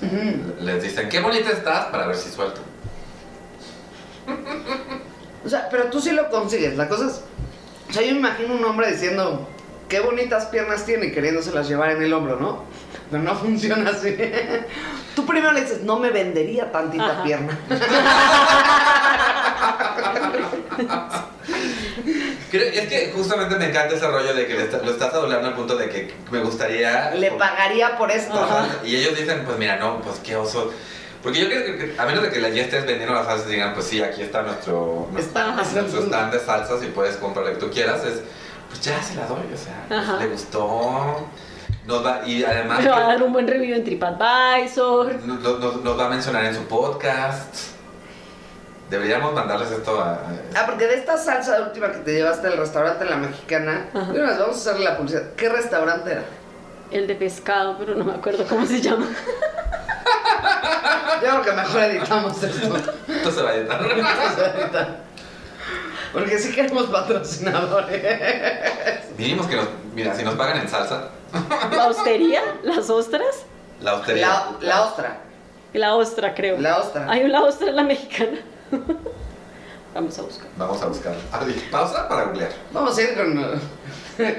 Les 0.60 0.82
dicen, 0.82 1.08
qué 1.08 1.20
bonita 1.20 1.52
estás, 1.52 1.86
para 1.88 2.08
ver 2.08 2.16
si 2.16 2.32
suelto. 2.32 2.62
O 5.46 5.50
sea, 5.50 5.68
pero 5.70 5.86
tú 5.86 6.00
sí 6.02 6.12
lo 6.12 6.30
consigues. 6.30 6.78
La 6.78 6.88
cosa 6.88 7.08
es. 7.08 7.22
O 7.90 7.94
sea, 7.94 8.02
yo 8.04 8.14
me 8.14 8.20
imagino 8.20 8.56
un 8.56 8.64
hombre 8.66 8.92
diciendo, 8.92 9.48
qué 9.88 10.00
bonitas 10.00 10.46
piernas 10.46 10.86
tiene 10.86 11.08
y 11.08 11.12
queriéndoselas 11.12 11.68
llevar 11.68 11.92
en 11.92 12.02
el 12.02 12.14
hombro, 12.14 12.38
¿no? 12.40 12.64
Pero 13.12 13.24
no 13.24 13.36
funciona 13.36 13.90
así. 13.92 14.18
Tú 15.16 15.26
primero 15.26 15.52
le 15.52 15.62
dices, 15.62 15.82
no 15.82 16.00
me 16.00 16.10
vendería 16.12 16.72
tantita 16.72 17.12
Ajá. 17.12 17.24
pierna. 17.24 17.60
Creo- 22.50 22.72
Es 22.74 22.88
que 22.88 23.12
justamente 23.16 23.56
me 23.56 23.70
encanta 23.70 23.96
ese 23.96 24.08
rollo 24.08 24.34
de 24.34 24.46
que 24.48 24.54
le 24.56 24.64
está- 24.64 24.78
lo 24.80 24.92
estás 24.92 25.14
adulando 25.14 25.48
al 25.48 25.56
punto 25.56 25.76
de 25.76 25.90
que 25.90 26.14
me 26.32 26.40
gustaría... 26.40 27.12
Le 27.16 27.32
pagaría 27.32 27.98
por 27.98 28.12
esto. 28.12 28.34
Ajá. 28.42 28.68
Y 28.84 28.96
ellos 28.96 29.18
dicen, 29.18 29.44
pues 29.46 29.58
mira, 29.58 29.78
no, 29.78 30.02
pues 30.02 30.20
qué 30.20 30.36
oso. 30.36 30.72
Porque 31.24 31.40
yo 31.40 31.46
creo 31.48 31.64
que, 31.78 31.96
a 32.00 32.06
menos 32.06 32.24
de 32.24 32.32
que 32.32 32.42
ya 32.42 32.62
estés 32.64 32.86
vendiendo 32.86 33.14
las 33.14 33.26
salsas 33.28 33.48
y 33.48 33.52
digan, 33.52 33.74
pues 33.74 33.86
sí, 33.86 34.02
aquí 34.02 34.22
está 34.24 34.42
nuestro, 34.42 35.08
Está- 35.18 35.52
nuestro, 35.52 35.82
nuestro 35.84 36.04
stand 36.04 36.34
de 36.34 36.40
salsas 36.40 36.84
y 36.84 36.88
puedes 36.88 37.16
comprar 37.18 37.46
lo 37.46 37.52
que 37.54 37.60
tú 37.60 37.70
quieras, 37.70 38.04
es, 38.06 38.22
pues 38.70 38.82
ya 38.82 39.02
se 39.04 39.16
la 39.16 39.28
doy, 39.28 39.40
o 39.54 39.58
sea, 39.58 39.86
pues, 39.88 40.20
le 40.20 40.28
gustó. 40.28 41.28
Nos 41.86 42.06
va, 42.06 42.22
y 42.28 42.44
además 42.44 42.84
Me 42.84 42.90
va 42.90 42.98
a 42.98 43.08
dar 43.08 43.24
un 43.24 43.34
buen 43.34 43.48
review 43.48 43.76
en 43.76 43.84
TripAdvisor. 43.84 45.16
nos, 45.26 45.40
nos- 45.60 45.84
nos 45.84 46.00
va 46.00 46.06
a 46.06 46.10
mencionar 46.10 46.46
en 46.46 46.54
su 46.56 46.64
podcast. 46.66 47.56
Deberíamos 48.90 49.34
mandarles 49.34 49.72
esto 49.72 50.00
a... 50.02 50.12
a- 50.14 50.18
Ah, 50.56 50.64
porque 50.68 50.86
de 50.86 50.96
esta 50.96 51.18
salsa 51.18 51.62
última 51.62 51.92
que 51.92 52.00
te 52.00 52.14
llevaste 52.14 52.48
al 52.48 52.58
restaurante 52.58 53.06
La 53.06 53.16
Mexicana, 53.18 53.88
vamos 53.94 54.18
a 54.40 54.52
hacerle 54.52 54.84
la 54.86 54.98
publicidad. 54.98 55.32
¿Qué 55.38 55.50
restaurante 55.50 56.12
era? 56.12 56.24
El 56.92 57.08
de 57.08 57.16
pescado, 57.16 57.78
pero 57.80 57.96
no 57.96 58.04
me 58.04 58.14
acuerdo 58.14 58.46
cómo 58.48 58.66
se 58.66 58.82
llama. 58.82 59.08
Yo 61.22 61.30
creo 61.30 61.42
que 61.42 61.52
mejor 61.54 61.82
editamos 61.84 62.44
esto. 62.44 62.76
Esto 63.08 63.32
se 63.32 63.42
va 63.44 63.50
a 63.52 63.56
editar. 63.56 64.98
Porque 66.14 66.38
sí 66.38 66.52
queremos 66.54 66.88
patrocinadores. 66.88 68.04
Mínimos 69.18 69.48
que 69.48 69.56
nos... 69.56 69.68
Mira, 69.94 70.16
si 70.16 70.24
nos 70.24 70.36
pagan 70.36 70.62
en 70.62 70.70
salsa, 70.70 71.10
La 71.72 71.88
hostería, 71.88 72.42
las 72.64 72.90
ostras. 72.90 73.46
la 73.82 73.96
hostería... 73.96 74.28
La, 74.28 74.68
la 74.68 74.82
ostra. 74.84 75.18
La 75.74 75.96
ostra, 75.96 76.34
creo. 76.36 76.58
La 76.60 76.78
ostra. 76.80 77.06
Hay 77.10 77.24
una 77.24 77.44
ostra 77.44 77.70
en 77.70 77.76
la 77.78 77.84
mexicana. 77.84 78.40
Vamos 79.94 80.18
a 80.18 80.22
buscar. 80.22 80.48
Vamos 80.56 80.82
a 80.82 80.86
buscar. 80.86 81.14
Pausa 81.70 82.08
para 82.08 82.24
googlear. 82.26 82.52
Vamos 82.72 82.98
a 82.98 83.02
ir 83.02 83.14
con. 83.14 83.62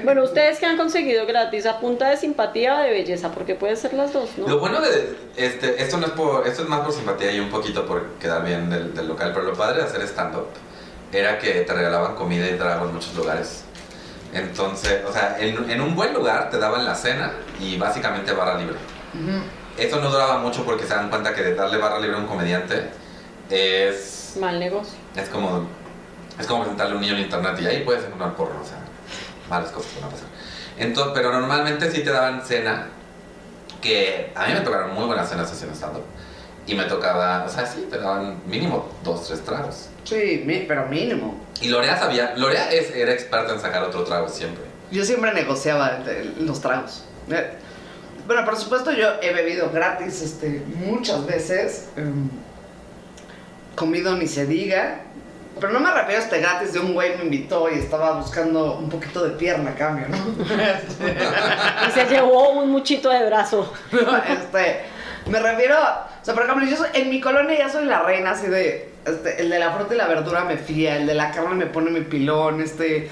Bueno, 0.03 0.23
ustedes 0.23 0.57
que 0.59 0.65
han 0.65 0.77
conseguido 0.77 1.27
gratis 1.27 1.67
a 1.67 1.79
punta 1.79 2.09
de 2.09 2.17
simpatía 2.17 2.75
o 2.75 2.79
de 2.79 2.89
belleza, 2.89 3.31
porque 3.31 3.53
puede 3.53 3.75
ser 3.75 3.93
las 3.93 4.13
dos, 4.13 4.29
¿no? 4.37 4.47
Lo 4.47 4.59
bueno 4.59 4.81
de 4.81 5.15
este, 5.35 5.81
esto 5.81 5.97
no 5.97 6.07
es 6.07 6.11
por, 6.13 6.47
esto 6.47 6.63
es 6.63 6.69
más 6.69 6.79
por 6.79 6.91
simpatía 6.91 7.31
y 7.31 7.39
un 7.39 7.49
poquito 7.49 7.85
por 7.85 8.03
quedar 8.13 8.43
bien 8.43 8.69
del, 8.69 8.95
del 8.95 9.07
local, 9.07 9.31
pero 9.33 9.45
lo 9.45 9.53
padre 9.53 9.79
de 9.79 9.85
hacer 9.85 10.01
stand-up 10.03 10.47
era 11.11 11.37
que 11.37 11.51
te 11.61 11.73
regalaban 11.73 12.15
comida 12.15 12.49
y 12.49 12.57
trago 12.57 12.85
en 12.87 12.93
muchos 12.95 13.13
lugares. 13.13 13.63
Entonces, 14.33 15.03
o 15.07 15.13
sea, 15.13 15.37
en, 15.39 15.69
en 15.69 15.81
un 15.81 15.95
buen 15.95 16.13
lugar 16.13 16.49
te 16.49 16.57
daban 16.57 16.85
la 16.85 16.95
cena 16.95 17.33
y 17.59 17.77
básicamente 17.77 18.31
barra 18.33 18.57
libre. 18.57 18.77
Eso 19.77 19.99
no 20.01 20.09
duraba 20.09 20.39
mucho 20.39 20.63
porque 20.65 20.85
se 20.85 20.93
dan 20.95 21.09
cuenta 21.09 21.33
que 21.33 21.43
de 21.43 21.55
darle 21.55 21.77
barra 21.77 21.99
libre 21.99 22.17
a 22.17 22.19
un 22.19 22.27
comediante 22.27 22.89
es, 23.49 24.35
Mal 24.39 24.59
negocio. 24.59 24.97
es 25.15 25.29
como 25.29 25.67
es 26.39 26.47
como 26.47 26.61
presentarle 26.61 26.93
a 26.93 26.95
un 26.95 27.01
niño 27.01 27.13
en 27.13 27.21
internet 27.21 27.59
y 27.61 27.67
ahí 27.67 27.83
puedes 27.83 28.03
encontrar 28.05 28.35
porno, 28.35 28.59
o 28.59 28.65
sea, 28.65 28.79
malas 29.49 29.69
cosas 29.69 29.91
que 29.91 29.99
van 29.99 30.09
a 30.09 30.11
pasar. 30.11 30.27
Entonces, 30.77 31.11
pero 31.13 31.31
normalmente 31.31 31.91
sí 31.91 32.03
te 32.03 32.11
daban 32.11 32.41
cena, 32.43 32.87
que 33.81 34.31
a 34.35 34.47
mí 34.47 34.53
me 34.53 34.61
tocaron 34.61 34.93
muy 34.95 35.05
buenas 35.05 35.29
cenas 35.29 35.51
haciendo 35.51 35.75
stand-up. 35.75 36.03
Y 36.65 36.75
me 36.75 36.83
tocaba, 36.85 37.43
o 37.45 37.49
sea, 37.49 37.65
sí, 37.65 37.87
te 37.89 37.97
daban 37.99 38.41
mínimo 38.47 38.89
dos, 39.03 39.27
tres 39.27 39.41
tragos. 39.43 39.89
Sí, 40.05 40.43
mi- 40.45 40.59
pero 40.67 40.85
mínimo. 40.87 41.35
Y 41.61 41.67
Lorea 41.69 41.97
sabía, 41.97 42.33
Lorea 42.37 42.71
es, 42.71 42.91
era 42.95 43.11
experta 43.11 43.53
en 43.53 43.59
sacar 43.59 43.83
otro 43.83 44.03
trago 44.03 44.27
siempre. 44.29 44.63
yo 44.91 45.03
siempre 45.03 45.33
negociaba 45.33 45.99
los 46.39 46.61
tragos. 46.61 47.03
Eh, 47.29 47.51
Bueno, 48.27 48.45
por 48.45 48.55
supuesto 48.57 48.91
yo 48.91 49.07
he 49.21 49.33
bebido 49.33 49.69
gratis 49.71 50.21
este, 50.21 50.63
muchas 50.85 51.25
veces. 51.25 51.89
em, 51.97 52.29
comido 53.75 54.15
ni 54.15 54.27
se 54.27 54.45
diga. 54.45 54.99
Pero 55.59 55.71
no 55.71 55.79
me 55.81 55.91
refiero 55.91 56.19
a 56.19 56.23
este 56.23 56.39
gratis 56.39 56.73
de 56.73 56.79
un 56.79 56.93
güey 56.93 57.15
me 57.17 57.25
invitó 57.25 57.69
y 57.69 57.77
estaba 57.77 58.13
buscando 58.13 58.77
un 58.77 58.89
poquito 58.89 59.23
de 59.23 59.31
pierna 59.31 59.71
a 59.71 59.75
cambio, 59.75 60.07
¿no? 60.09 60.17
Y 61.87 61.91
se 61.91 62.05
llevó 62.05 62.49
un 62.51 62.71
muchito 62.71 63.09
de 63.09 63.25
brazo. 63.27 63.71
este, 63.91 64.81
me 65.29 65.39
refiero, 65.39 65.77
o 66.23 66.25
sea, 66.25 66.33
por 66.33 66.43
ejemplo, 66.45 66.65
yo 66.65 66.77
soy, 66.77 66.87
en 66.93 67.09
mi 67.09 67.19
colonia 67.19 67.57
ya 67.57 67.69
soy 67.69 67.83
la 67.83 68.01
reina 68.03 68.31
así 68.31 68.47
de, 68.47 68.89
este, 69.03 69.41
el 69.41 69.49
de 69.49 69.59
la 69.59 69.73
fruta 69.73 69.93
y 69.93 69.97
la 69.97 70.07
verdura 70.07 70.45
me 70.45 70.55
fía, 70.55 70.95
el 70.95 71.05
de 71.05 71.15
la 71.15 71.31
carne 71.31 71.53
me 71.53 71.65
pone 71.65 71.91
mi 71.91 71.99
pilón, 71.99 72.61
este, 72.61 73.09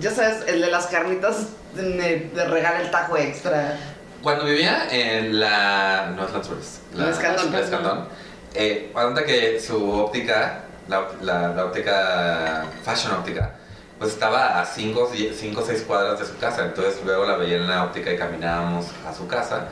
ya 0.00 0.10
sabes, 0.10 0.42
el 0.48 0.60
de 0.60 0.68
las 0.68 0.88
carnitas 0.88 1.50
me, 1.76 2.28
me 2.34 2.44
regala 2.46 2.80
el 2.80 2.90
tajo 2.90 3.16
extra. 3.16 3.78
Cuando 4.24 4.44
vivía 4.44 4.88
en 4.90 5.38
la. 5.38 6.12
No 6.16 6.26
es 6.26 6.32
Lanzures. 6.32 6.80
La 6.94 7.10
Escandón. 7.10 7.52
La 7.52 7.60
Escandón. 7.60 8.08
Eh, 8.54 8.92
que 9.24 9.60
su 9.60 9.92
óptica, 9.92 10.64
la, 10.88 11.06
la, 11.20 11.48
la 11.50 11.64
óptica. 11.66 12.66
Fashion 12.82 13.12
óptica, 13.12 13.52
pues 14.00 14.14
estaba 14.14 14.60
a 14.60 14.66
5 14.66 15.00
o 15.00 15.62
6 15.64 15.84
cuadras 15.86 16.18
de 16.18 16.26
su 16.26 16.36
casa. 16.38 16.64
Entonces 16.64 17.00
luego 17.04 17.24
la 17.24 17.36
veía 17.36 17.58
en 17.58 17.68
la 17.68 17.84
óptica 17.84 18.12
y 18.12 18.16
caminábamos 18.18 18.86
a 19.06 19.14
su 19.14 19.28
casa. 19.28 19.68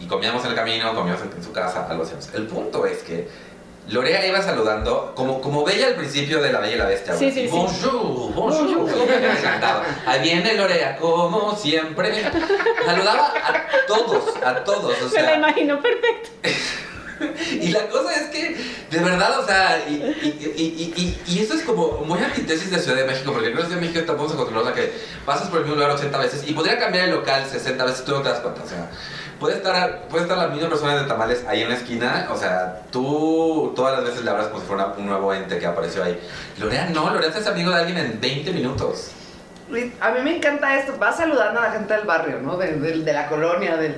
Y 0.00 0.06
comíamos 0.06 0.44
en 0.44 0.50
el 0.50 0.56
camino, 0.56 0.94
comíamos 0.94 1.22
en, 1.22 1.32
en 1.36 1.42
su 1.42 1.52
casa, 1.52 1.86
algo 1.88 2.04
hacíamos. 2.04 2.28
El 2.34 2.46
punto 2.46 2.86
es 2.86 2.98
que. 2.98 3.28
Lorea 3.88 4.26
iba 4.26 4.42
saludando, 4.42 5.14
como, 5.14 5.40
como 5.40 5.64
Bella 5.64 5.86
al 5.86 5.94
principio 5.94 6.42
de 6.42 6.52
La 6.52 6.60
Bella 6.60 6.74
y 6.74 6.78
la 6.78 6.84
Bestia. 6.84 7.14
Sí, 7.14 7.30
sí, 7.30 7.40
así, 7.40 7.48
sí. 7.48 7.56
Bonjour, 7.56 8.34
bonjour. 8.34 8.90
Ahí 10.04 10.20
viene 10.20 10.54
Lorea, 10.56 10.98
como 10.98 11.56
siempre. 11.56 12.22
Saludaba 12.84 13.28
a 13.28 13.86
todos, 13.86 14.36
a 14.44 14.62
todos. 14.62 14.94
O 15.02 15.08
Se 15.08 15.22
la 15.22 15.36
imagino 15.36 15.80
perfecto. 15.80 16.28
y 17.50 17.68
la 17.68 17.88
cosa 17.88 18.14
es 18.14 18.28
que, 18.30 18.56
de 18.90 18.98
verdad, 18.98 19.40
o 19.40 19.46
sea, 19.46 19.84
y, 19.88 19.94
y, 19.94 20.52
y, 20.56 20.92
y, 20.96 21.34
y 21.34 21.38
eso 21.42 21.54
es 21.54 21.62
como 21.62 22.04
muy 22.04 22.18
antítesis 22.18 22.70
de 22.70 22.78
Ciudad 22.78 22.98
de 22.98 23.04
México, 23.04 23.32
porque 23.32 23.48
en 23.48 23.54
Ciudad 23.54 23.70
de 23.70 23.76
México 23.76 24.00
estamos 24.00 24.32
acostumbrados 24.32 24.70
a 24.70 24.74
que 24.74 24.92
pasas 25.24 25.48
por 25.48 25.60
el 25.60 25.64
mismo 25.64 25.80
lugar 25.80 25.96
80 25.96 26.18
veces 26.18 26.44
y 26.46 26.52
podría 26.52 26.78
cambiar 26.78 27.06
el 27.08 27.14
local 27.14 27.44
60 27.50 27.84
veces, 27.84 28.04
tú 28.04 28.12
no 28.12 28.22
te 28.22 28.28
das 28.28 28.40
cuenta, 28.40 28.62
o 28.62 28.68
sea, 28.68 28.90
puede 29.38 29.56
estar, 29.56 30.08
puede 30.08 30.22
estar 30.24 30.36
la 30.38 30.48
misma 30.48 30.68
persona 30.68 30.96
de 31.02 31.08
tamales 31.08 31.44
ahí 31.46 31.62
en 31.62 31.68
la 31.70 31.76
esquina, 31.76 32.28
o 32.32 32.36
sea, 32.36 32.82
tú 32.90 33.72
todas 33.76 33.94
las 33.98 34.04
veces 34.04 34.24
le 34.24 34.30
hablas 34.30 34.48
como 34.48 34.60
si 34.60 34.66
fuera 34.66 34.86
un 34.96 35.06
nuevo 35.06 35.32
ente 35.32 35.58
que 35.58 35.66
apareció 35.66 36.02
ahí. 36.04 36.18
Lorea 36.58 36.90
no, 36.90 37.10
Lorea 37.10 37.30
es 37.30 37.46
amigo 37.46 37.70
de 37.70 37.76
alguien 37.76 37.98
en 37.98 38.20
20 38.20 38.52
minutos. 38.52 39.12
A 40.00 40.10
mí 40.12 40.20
me 40.24 40.36
encanta 40.36 40.76
esto, 40.78 40.94
vas 40.98 41.16
saludando 41.18 41.60
a 41.60 41.64
la 41.64 41.72
gente 41.72 41.92
del 41.94 42.06
barrio, 42.06 42.40
¿no? 42.40 42.56
De, 42.56 42.72
de- 42.72 43.00
de 43.00 43.12
la 43.12 43.28
colonia, 43.28 43.76
del... 43.76 43.96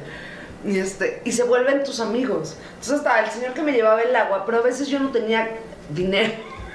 Y, 0.64 0.78
este, 0.78 1.22
y 1.24 1.32
se 1.32 1.44
vuelven 1.44 1.84
tus 1.84 2.00
amigos. 2.00 2.56
Entonces 2.70 2.96
estaba 2.98 3.20
el 3.20 3.30
señor 3.30 3.54
que 3.54 3.62
me 3.62 3.72
llevaba 3.72 4.00
el 4.02 4.14
agua, 4.14 4.44
pero 4.44 4.58
a 4.58 4.62
veces 4.62 4.88
yo 4.88 4.98
no 4.98 5.10
tenía 5.10 5.48
dinero. 5.90 6.32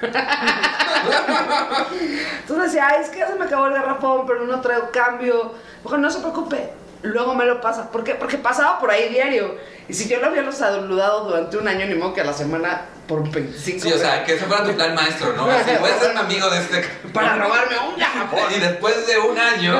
Entonces 2.40 2.64
decía, 2.72 2.88
ay, 2.88 3.02
es 3.02 3.10
que 3.10 3.18
ya 3.18 3.28
se 3.28 3.34
me 3.36 3.44
acabó 3.44 3.66
el 3.66 3.74
garrafón, 3.74 4.26
pero 4.26 4.44
no 4.46 4.60
traigo 4.60 4.90
cambio. 4.90 5.52
Ojo, 5.84 5.98
no 5.98 6.10
se 6.10 6.20
preocupe, 6.20 6.70
luego 7.06 7.34
me 7.34 7.44
lo 7.46 7.60
pasa. 7.60 7.90
¿Por 7.90 8.04
qué? 8.04 8.14
Porque 8.14 8.38
pasaba 8.38 8.78
por 8.78 8.90
ahí 8.90 9.08
diario. 9.08 9.56
Y 9.88 9.94
si 9.94 10.08
yo 10.08 10.18
lo 10.20 10.26
había 10.26 10.50
saludado 10.52 11.24
durante 11.24 11.56
un 11.56 11.66
año, 11.68 11.86
ni 11.86 11.94
modo 11.94 12.12
que 12.14 12.20
a 12.20 12.24
la 12.24 12.32
semana 12.32 12.82
por 13.06 13.22
25 13.30 13.80
Sí, 13.86 13.92
o 13.92 13.98
sea, 13.98 14.24
que 14.24 14.34
ese 14.34 14.44
fuera 14.46 14.64
tu 14.64 14.72
plan 14.74 14.94
maestro, 14.94 15.32
¿no? 15.34 15.48
Así, 15.48 15.70
voy 15.80 15.90
a 15.90 15.98
ser 15.98 16.10
un 16.10 16.18
amigo 16.18 16.50
de 16.50 16.58
este... 16.58 16.84
Para 17.14 17.36
robarme 17.36 17.76
un 17.88 17.96
garrafón. 17.98 18.40
Y 18.56 18.58
después 18.60 19.06
de 19.06 19.18
un 19.18 19.38
año, 19.38 19.78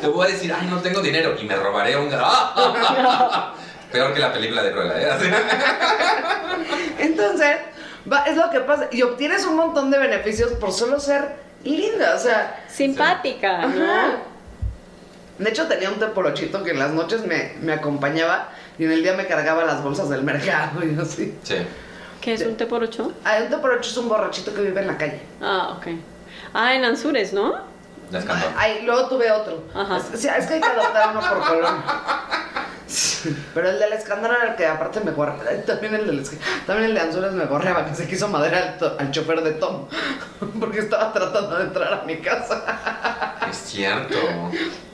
te 0.00 0.06
voy 0.06 0.26
a 0.26 0.30
decir, 0.30 0.54
ay, 0.58 0.66
no 0.68 0.78
tengo 0.80 1.00
dinero 1.00 1.34
y 1.40 1.44
me 1.44 1.54
robaré 1.56 1.96
un 1.96 2.10
¡Ah! 2.14 3.52
Peor 3.92 4.14
que 4.14 4.20
la 4.20 4.32
película 4.32 4.62
de 4.62 4.72
Cruella, 4.72 4.98
¿eh? 5.02 5.10
Así. 5.10 5.26
Entonces, 6.98 7.56
va- 8.10 8.24
es 8.24 8.36
lo 8.36 8.50
que 8.50 8.60
pasa. 8.60 8.88
Y 8.90 9.02
obtienes 9.02 9.44
un 9.44 9.56
montón 9.56 9.90
de 9.90 9.98
beneficios 9.98 10.52
por 10.52 10.72
solo 10.72 10.98
ser 11.00 11.36
linda. 11.64 12.14
O 12.14 12.18
sea, 12.18 12.64
Simpática, 12.68 13.66
¿no? 13.66 13.84
ajá. 13.84 14.10
De 15.42 15.50
hecho, 15.50 15.66
tenía 15.66 15.90
un 15.90 15.98
teporochito 15.98 16.62
que 16.62 16.70
en 16.70 16.78
las 16.78 16.90
noches 16.90 17.26
me, 17.26 17.54
me 17.60 17.72
acompañaba 17.72 18.50
y 18.78 18.84
en 18.84 18.92
el 18.92 19.02
día 19.02 19.14
me 19.14 19.26
cargaba 19.26 19.64
las 19.64 19.82
bolsas 19.82 20.08
del 20.08 20.22
mercado 20.22 20.84
y 20.84 20.96
así. 21.00 21.36
Sí. 21.42 21.56
¿Qué 22.20 22.34
es 22.34 22.42
un 22.42 22.56
té 22.56 22.66
por 22.66 22.84
ocho? 22.84 23.12
Ah, 23.24 23.38
un 23.42 23.50
teporocho 23.50 23.90
es 23.90 23.96
un 23.96 24.08
borrachito 24.08 24.54
que 24.54 24.62
vive 24.62 24.80
en 24.80 24.86
la 24.86 24.96
calle. 24.96 25.20
Ah, 25.40 25.76
ok. 25.76 25.88
Ah, 26.54 26.74
en 26.74 26.84
Anzures, 26.84 27.32
¿no? 27.32 27.54
Ay, 28.56 28.82
luego 28.84 29.08
tuve 29.08 29.32
otro. 29.32 29.64
Ajá. 29.74 29.96
Es, 29.96 30.20
sí, 30.20 30.28
es 30.28 30.46
que 30.46 30.54
hay 30.54 30.60
que 30.60 30.68
adoptar 30.68 31.10
uno 31.10 31.20
por 31.20 31.40
color. 31.40 31.74
Pero 33.54 33.70
el 33.70 33.78
del 33.78 33.92
escándalo 33.92 34.34
era 34.36 34.50
el 34.50 34.56
que 34.56 34.66
aparte 34.66 35.00
me 35.00 35.10
gorreaba. 35.12 35.50
También 35.66 35.94
el, 35.96 36.06
del, 36.06 36.22
también 36.66 36.90
el 36.90 36.94
de 36.94 37.00
Anzures 37.00 37.32
me 37.32 37.46
gorreaba, 37.46 37.86
que 37.86 37.94
se 37.94 38.06
quiso 38.06 38.28
madera 38.28 38.58
al, 38.58 38.78
to- 38.78 38.96
al 38.98 39.10
chofer 39.10 39.42
de 39.42 39.52
Tom. 39.52 39.86
Porque 40.60 40.80
estaba 40.80 41.12
tratando 41.12 41.56
de 41.58 41.64
entrar 41.64 41.92
a 41.94 42.02
mi 42.04 42.18
casa. 42.18 42.64
Es 43.50 43.56
cierto. 43.58 44.16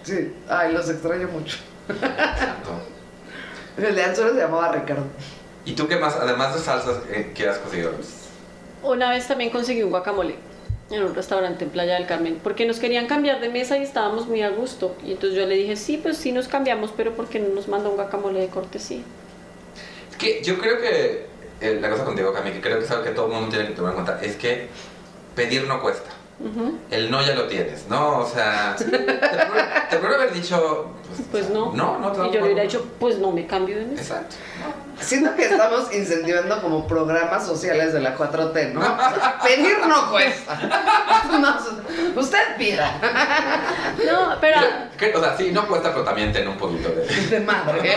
Sí, 0.02 0.35
ay, 0.49 0.73
los 0.73 0.88
extraño 0.88 1.28
mucho. 1.28 1.59
Exacto. 1.88 2.71
El 3.76 3.95
de 3.95 4.02
Anzures 4.05 4.33
se 4.33 4.38
llamaba 4.40 4.73
Ricardo. 4.73 5.05
¿Y 5.64 5.73
tú 5.75 5.87
qué 5.87 5.97
más, 5.97 6.17
además 6.17 6.55
de 6.55 6.61
salsas, 6.61 6.97
eh, 7.11 7.33
qué 7.35 7.49
has 7.49 7.59
conseguido? 7.59 7.93
Una 8.83 9.11
vez 9.11 9.28
también 9.28 9.50
conseguí 9.50 9.83
un 9.83 9.90
guacamole 9.90 10.37
en 10.90 11.02
un 11.02 11.14
restaurante 11.14 11.64
en 11.64 11.71
Playa 11.71 11.95
del 11.95 12.07
Carmen, 12.07 12.40
porque 12.42 12.66
nos 12.66 12.78
querían 12.78 13.07
cambiar 13.07 13.40
de 13.40 13.49
mesa 13.49 13.76
y 13.76 13.83
estábamos 13.83 14.26
muy 14.26 14.42
a 14.42 14.49
gusto. 14.50 14.97
Y 15.04 15.12
entonces 15.12 15.38
yo 15.38 15.47
le 15.47 15.54
dije, 15.54 15.76
sí, 15.76 15.99
pues 15.99 16.16
sí 16.16 16.33
nos 16.33 16.49
cambiamos, 16.49 16.92
pero 16.97 17.14
¿por 17.14 17.28
qué 17.28 17.38
no 17.38 17.54
nos 17.54 17.68
manda 17.68 17.88
un 17.88 17.97
guacamole 17.97 18.40
de 18.40 18.49
cortesía? 18.49 19.02
Es 20.11 20.16
que 20.16 20.42
yo 20.42 20.59
creo 20.59 20.80
que 20.80 21.26
eh, 21.61 21.78
la 21.80 21.90
cosa 21.90 22.04
contigo, 22.04 22.33
Cami, 22.33 22.52
que 22.52 22.61
creo 22.61 22.78
que 22.78 22.85
es 22.85 22.90
algo 22.90 23.04
que 23.04 23.11
todo 23.11 23.26
el 23.26 23.33
mundo 23.33 23.49
tiene 23.50 23.66
que 23.68 23.75
tomar 23.75 23.90
en 23.90 24.04
cuenta, 24.04 24.25
es 24.25 24.37
que 24.37 24.68
pedir 25.35 25.66
no 25.66 25.83
cuesta. 25.83 26.11
Ujú. 26.40 26.78
El 26.90 27.11
no 27.11 27.21
ya 27.21 27.35
lo 27.35 27.49
tienes, 27.49 27.87
¿no? 27.88 28.21
O 28.21 28.26
sea, 28.26 28.76
te 28.76 29.99
puedo, 29.99 30.14
haber 30.14 30.33
dicho... 30.33 30.92
Pues 31.33 31.50
no. 31.50 31.73
No, 31.73 31.99
no 31.99 32.12
te 32.12 32.28
Y 32.28 32.33
yo 32.33 32.40
le 32.40 32.45
hubiera 32.45 32.62
dicho, 32.62 32.87
pues 33.00 33.18
no 33.18 33.33
me 33.33 33.47
cambio 33.47 33.76
de 33.76 33.87
mesa. 33.87 34.02
Exacto. 34.02 34.37
Siento 35.00 35.35
que 35.37 35.45
estamos 35.45 35.95
incentivando 35.95 36.61
como 36.61 36.87
programas 36.87 37.47
sociales 37.47 37.93
de 37.93 38.00
la 38.00 38.17
4T, 38.17 38.73
¿no? 38.73 38.81
Pedir 39.45 39.78
no 39.87 40.11
cuesta. 40.11 40.59
No, 41.38 42.21
usted 42.21 42.57
pida. 42.57 42.90
No, 44.05 44.37
pero... 44.40 44.59
O 45.17 45.21
sea, 45.21 45.37
sí, 45.37 45.50
no 45.52 45.67
cuesta, 45.69 45.90
pero 45.93 46.05
también 46.05 46.33
ten 46.33 46.49
un 46.49 46.57
poquito 46.57 46.88
de... 46.90 47.05
De 47.07 47.40
madre. 47.40 47.97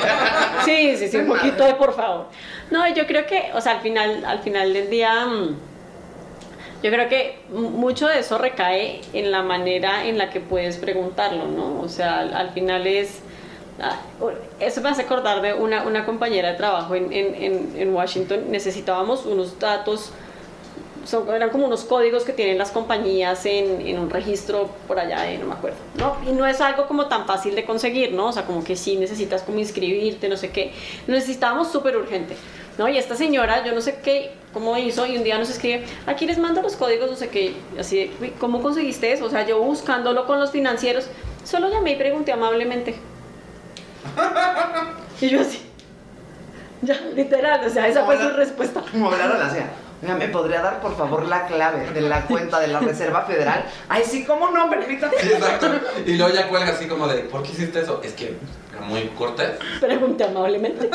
Sí, 0.65 0.95
sí, 0.97 1.07
sí, 1.07 1.17
un 1.17 1.29
madre. 1.29 1.41
poquito 1.41 1.63
de 1.65 1.73
por 1.75 1.95
favor. 1.95 2.27
No, 2.69 2.87
yo 2.93 3.07
creo 3.07 3.25
que, 3.25 3.51
o 3.53 3.61
sea, 3.61 3.73
al 3.73 3.81
final, 3.81 4.23
al 4.25 4.39
final 4.39 4.73
del 4.73 4.89
día, 4.89 5.25
mm, 5.25 5.55
yo 6.83 6.91
creo 6.91 7.09
que 7.09 7.39
mucho 7.49 8.07
de 8.07 8.19
eso 8.19 8.37
recae 8.37 9.01
en 9.13 9.31
la 9.31 9.41
manera 9.41 10.05
en 10.05 10.17
la 10.17 10.29
que 10.29 10.39
puedes 10.39 10.77
preguntarlo, 10.77 11.45
¿no? 11.47 11.81
O 11.81 11.89
sea, 11.89 12.19
al, 12.19 12.33
al 12.35 12.51
final 12.51 12.85
es... 12.87 13.21
ah, 13.81 13.99
Eso 14.59 14.81
me 14.81 14.89
hace 14.89 15.03
acordar 15.03 15.41
de 15.41 15.53
una, 15.53 15.83
una 15.83 16.05
compañera 16.05 16.51
de 16.51 16.57
trabajo 16.57 16.95
en, 16.95 17.11
en, 17.11 17.73
en, 17.75 17.93
Washington. 17.93 18.45
Necesitábamos 18.49 19.25
unos 19.25 19.59
datos 19.59 20.11
son, 21.05 21.27
eran 21.29 21.49
como 21.49 21.65
unos 21.65 21.83
códigos 21.83 22.23
que 22.23 22.33
tienen 22.33 22.57
las 22.57 22.71
compañías 22.71 23.45
en, 23.45 23.81
en 23.81 23.99
un 23.99 24.09
registro 24.09 24.69
por 24.87 24.99
allá, 24.99 25.21
de, 25.21 25.37
no 25.37 25.47
me 25.47 25.53
acuerdo, 25.53 25.77
¿no? 25.95 26.15
Y 26.29 26.33
no 26.33 26.45
es 26.45 26.61
algo 26.61 26.87
como 26.87 27.07
tan 27.07 27.25
fácil 27.25 27.55
de 27.55 27.65
conseguir, 27.65 28.13
¿no? 28.13 28.27
O 28.27 28.31
sea, 28.31 28.45
como 28.45 28.63
que 28.63 28.75
sí 28.75 28.97
necesitas 28.97 29.41
como 29.41 29.59
inscribirte, 29.59 30.29
no 30.29 30.37
sé 30.37 30.51
qué. 30.51 30.73
Necesitábamos 31.07 31.71
súper 31.71 31.97
urgente, 31.97 32.35
¿no? 32.77 32.87
Y 32.87 32.97
esta 32.97 33.15
señora, 33.15 33.65
yo 33.65 33.73
no 33.73 33.81
sé 33.81 33.99
qué, 34.03 34.31
cómo 34.53 34.77
hizo, 34.77 35.05
y 35.05 35.17
un 35.17 35.23
día 35.23 35.37
nos 35.37 35.49
escribe, 35.49 35.85
aquí 36.05 36.25
les 36.25 36.37
mando 36.37 36.61
los 36.61 36.75
códigos, 36.75 37.09
no 37.09 37.15
sé 37.15 37.29
qué, 37.29 37.55
así 37.79 37.97
de, 37.97 38.11
"Uy, 38.21 38.33
¿cómo 38.39 38.61
conseguiste 38.61 39.11
eso? 39.11 39.25
O 39.25 39.29
sea, 39.29 39.45
yo 39.45 39.59
buscándolo 39.59 40.27
con 40.27 40.39
los 40.39 40.51
financieros, 40.51 41.07
solo 41.43 41.69
llamé 41.69 41.93
y 41.93 41.95
pregunté 41.95 42.31
amablemente. 42.31 42.95
Y 45.21 45.29
yo 45.29 45.41
así, 45.41 45.61
ya, 46.81 46.99
literal, 47.15 47.63
o 47.63 47.69
sea, 47.69 47.87
esa 47.87 48.05
fue 48.05 48.17
su 48.17 48.29
respuesta. 48.29 48.81
Como 48.91 49.11
hablaron 49.11 49.39
así. 49.39 49.59
Oiga, 50.01 50.15
¿me 50.15 50.29
podría 50.29 50.63
dar 50.63 50.81
por 50.81 50.97
favor 50.97 51.27
la 51.27 51.45
clave 51.45 51.91
de 51.91 52.01
la 52.01 52.23
cuenta 52.23 52.59
de 52.59 52.67
la 52.69 52.79
Reserva 52.79 53.21
Federal? 53.21 53.65
Ay, 53.87 54.03
sí, 54.03 54.25
¿cómo 54.25 54.49
no? 54.49 54.67
Permítame. 54.67 55.13
Sí, 55.19 55.31
exacto. 55.31 55.67
Y 56.07 56.15
luego 56.15 56.33
ya 56.33 56.47
cuelga 56.47 56.71
así 56.71 56.87
como 56.87 57.07
de, 57.07 57.19
¿por 57.25 57.43
qué 57.43 57.51
hiciste 57.51 57.81
eso? 57.81 58.01
Es 58.03 58.13
que 58.13 58.35
era 58.71 58.81
muy 58.81 59.09
cortés. 59.09 59.51
Pregunté 59.79 60.23
amablemente. 60.23 60.89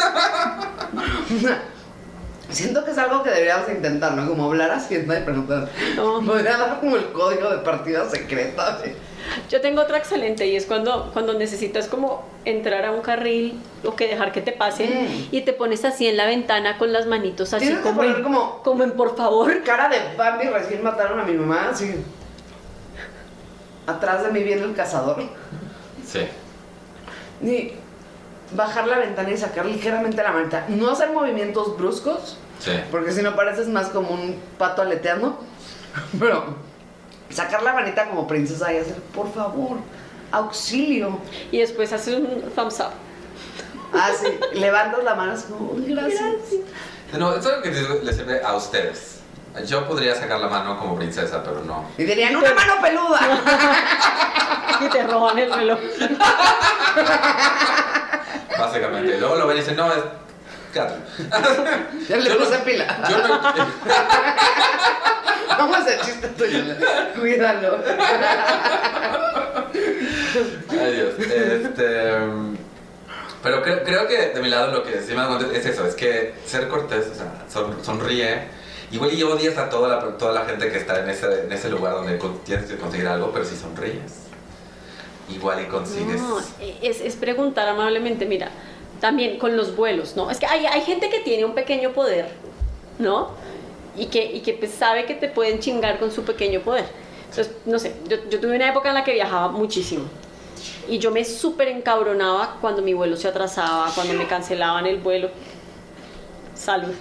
Siento 2.51 2.85
que 2.85 2.91
es 2.91 2.99
algo 2.99 3.23
que 3.23 3.31
deberíamos 3.31 3.69
intentar, 3.69 4.13
¿no? 4.15 4.29
Como 4.29 4.47
hablar 4.47 4.73
a 4.73 4.77
Hacienda 4.77 5.21
y 5.21 5.23
preguntar. 5.23 5.69
No. 5.95 6.21
Podría 6.21 6.57
dar 6.57 6.81
como 6.81 6.97
el 6.97 7.13
código 7.13 7.49
de 7.51 7.59
partida 7.59 8.09
secreta. 8.09 8.79
Yo 9.51 9.61
tengo 9.61 9.83
otra 9.83 9.99
excelente 9.99 10.47
y 10.47 10.57
es 10.57 10.67
cuando, 10.67 11.11
cuando 11.13 11.35
necesitas 11.35 11.89
como 11.89 12.25
entrar 12.45 12.85
a 12.85 12.93
un 12.93 13.01
carril 13.01 13.61
o 13.85 13.95
que 13.97 14.07
dejar 14.09 14.33
que 14.33 14.41
te 14.41 14.53
pasen 14.53 14.91
Mm. 15.05 15.29
y 15.33 15.41
te 15.43 15.53
pones 15.53 15.85
así 15.85 16.07
en 16.07 16.17
la 16.17 16.27
ventana 16.27 16.79
con 16.79 16.93
las 16.93 17.07
manitos 17.07 17.53
así 17.53 17.67
Tienes 17.67 17.83
que 17.83 17.89
como, 17.89 17.97
poner 18.03 18.17
en, 18.17 18.23
como- 18.23 18.63
como 18.63 18.85
en 18.85 18.93
por 18.93 19.17
favor. 19.17 19.63
Cara 19.65 19.89
de 19.89 19.99
Bambi 20.17 20.47
recién 20.49 20.83
mataron 20.83 21.19
a 21.21 21.25
mi 21.25 21.33
mamá, 21.35 21.69
así. 21.71 21.95
Atrás 23.87 24.25
de 24.25 24.31
mí 24.33 24.43
viene 24.43 24.63
el 24.63 24.75
cazador. 24.75 25.23
Sí. 26.07 26.21
Ni 27.41 27.73
bajar 28.53 28.87
la 28.89 28.99
ventana 28.99 29.31
y 29.31 29.37
sacar 29.37 29.67
ligeramente 29.67 30.23
la 30.23 30.33
manita. 30.33 30.65
No 30.69 30.91
hacer 30.91 31.11
movimientos 31.11 31.77
bruscos, 31.77 32.37
Sí. 32.59 32.73
porque 32.91 33.13
si 33.13 33.23
no 33.23 33.37
pareces 33.37 33.69
más 33.69 33.89
como 33.89 34.11
un 34.11 34.37
pato 34.59 34.83
aleteando. 34.83 35.39
Pero 36.19 36.57
sacar 37.37 37.63
la 37.63 37.75
manita 37.75 38.09
como 38.09 38.27
princesa 38.27 38.73
y 38.73 38.79
hacer, 38.79 38.97
por 39.15 39.31
favor, 39.33 39.77
auxilio. 40.33 41.19
Y 41.53 41.59
después 41.59 41.93
haces 41.93 42.15
un 42.17 42.51
thumbs 42.55 42.81
up. 42.81 42.91
Ah, 43.93 44.11
sí, 44.19 44.27
levantas 44.59 45.05
la 45.05 45.15
mano 45.15 45.33
así 45.33 45.45
como, 45.53 45.73
"Uy, 45.73 45.85
gracias. 45.95 46.23
No, 47.17 47.35
eso 47.35 47.51
es 47.51 47.57
lo 47.57 47.63
que 47.63 47.71
le 48.05 48.13
sirve 48.13 48.43
a 48.43 48.55
ustedes. 48.57 49.21
Yo 49.67 49.87
podría 49.87 50.15
sacar 50.15 50.41
la 50.41 50.49
mano 50.49 50.79
como 50.79 50.97
princesa, 50.97 51.43
pero 51.43 51.63
no. 51.65 51.85
Y 51.97 52.05
dirían, 52.05 52.35
una 52.37 52.53
mano 52.55 52.75
peluda. 52.83 53.21
Y 54.79 54.89
te 54.91 55.03
roban 55.07 55.39
el 55.39 55.51
reloj. 55.51 55.79
Básicamente. 58.59 59.19
Luego 59.19 59.37
lo 59.37 59.47
ven 59.47 59.57
y 59.57 59.61
dicen, 59.61 59.77
no, 59.77 59.91
es 59.93 60.03
Ya 62.09 62.17
le 62.17 62.29
no- 62.31 62.37
puse 62.39 62.59
pila. 62.59 63.09
Yo 63.09 63.19
no, 63.29 63.41
¿Cómo 65.59 65.77
es 65.77 65.87
el 65.87 66.01
chiste 66.01 66.29
tuyo? 66.29 66.59
Cuídalo. 67.19 67.79
Ay, 69.75 70.93
Dios. 70.95 71.15
Este, 71.19 72.19
mm, 72.19 72.57
pero 73.43 73.63
creo, 73.63 73.83
creo 73.85 74.07
que 74.09 74.29
de 74.29 74.41
mi 74.43 74.49
lado 74.49 74.73
lo 74.73 74.83
que 74.83 75.01
sí 75.03 75.15
me 75.15 75.23
da 75.23 75.29
cuenta 75.29 75.57
es 75.57 75.65
eso, 75.67 75.87
es 75.87 75.95
que 75.95 76.35
ser 76.47 76.69
cortés, 76.69 77.07
o 77.13 77.15
sea, 77.15 77.45
son- 77.53 77.83
sonríe. 77.85 78.55
Igual 78.93 79.13
y 79.15 79.23
odias 79.25 79.57
a 79.59 79.69
toda 79.69 79.89
la, 79.89 80.01
toda 80.17 80.33
la 80.33 80.45
gente 80.45 80.71
que 80.71 80.79
está 80.79 81.01
en 81.03 81.11
ese, 81.11 81.27
en 81.45 81.53
ese 81.53 81.69
lugar 81.69 81.95
donde 81.95 82.21
tienes 82.45 82.67
que 82.67 82.77
conseguir 82.77 83.09
algo, 83.09 83.33
pero 83.33 83.45
si 83.45 83.57
sonríes, 83.57 84.13
igual 85.29 85.61
y 85.63 85.67
consigues. 85.67 86.21
No, 86.21 86.39
es, 86.39 87.01
es 87.01 87.17
preguntar 87.17 87.69
amablemente, 87.69 88.27
mira, 88.27 88.51
también 89.01 89.39
con 89.39 89.57
los 89.57 89.77
vuelos, 89.77 90.17
¿no? 90.17 90.31
Es 90.31 90.39
que 90.39 90.47
hay, 90.47 90.67
hay 90.67 90.81
gente 90.83 91.11
que 91.11 91.21
tiene 91.21 91.45
un 91.45 91.55
pequeño 91.55 91.93
poder, 91.93 92.29
¿no? 92.99 93.31
Y 93.97 94.07
que, 94.07 94.25
y 94.25 94.41
que 94.41 94.55
pues 94.55 94.73
sabe 94.73 95.07
que 95.07 95.15
te 95.15 95.29
pueden 95.29 95.59
chingar 95.59 95.99
con 95.99 96.11
su 96.11 96.25
pequeño 96.25 96.61
poder. 96.61 96.87
Entonces, 97.31 97.55
no 97.65 97.79
sé, 97.79 97.95
yo, 98.09 98.17
yo 98.31 98.41
tuve 98.41 98.57
una 98.57 98.69
época 98.69 98.89
en 98.89 98.95
la 98.95 99.05
que 99.05 99.13
viajaba 99.13 99.49
muchísimo. 99.49 100.05
Y 100.89 100.99
yo 100.99 101.11
me 101.11 101.25
súper 101.25 101.69
encabronaba 101.69 102.59
cuando 102.61 102.83
mi 102.83 102.95
vuelo 102.95 103.17
se 103.17 103.29
atrasaba, 103.29 103.91
cuando 103.95 104.15
me 104.15 104.27
cancelaban 104.27 104.87
el 104.87 104.99
vuelo. 104.99 105.31
Salud. 106.55 106.95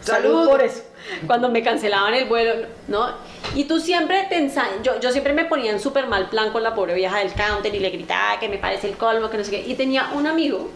Salud. 0.00 0.48
por 0.48 0.60
eso. 0.60 0.82
Cuando 1.26 1.48
me 1.48 1.62
cancelaban 1.62 2.12
el 2.14 2.26
vuelo, 2.26 2.66
¿no? 2.88 3.08
Y 3.54 3.64
tú 3.64 3.80
siempre 3.80 4.26
te 4.28 4.50
yo, 4.82 5.00
yo 5.00 5.10
siempre 5.10 5.32
me 5.32 5.46
ponía 5.46 5.70
en 5.70 5.80
súper 5.80 6.06
mal 6.06 6.28
plan 6.28 6.50
con 6.50 6.62
la 6.62 6.74
pobre 6.74 6.94
vieja 6.94 7.18
del 7.18 7.32
counter 7.32 7.74
y 7.74 7.78
le 7.78 7.90
gritaba 7.90 8.38
que 8.38 8.48
me 8.48 8.58
parece 8.58 8.88
el 8.88 8.96
colmo, 8.96 9.30
que 9.30 9.38
no 9.38 9.44
sé 9.44 9.50
qué. 9.50 9.64
Y 9.66 9.74
tenía 9.74 10.10
un 10.14 10.26
amigo 10.26 10.68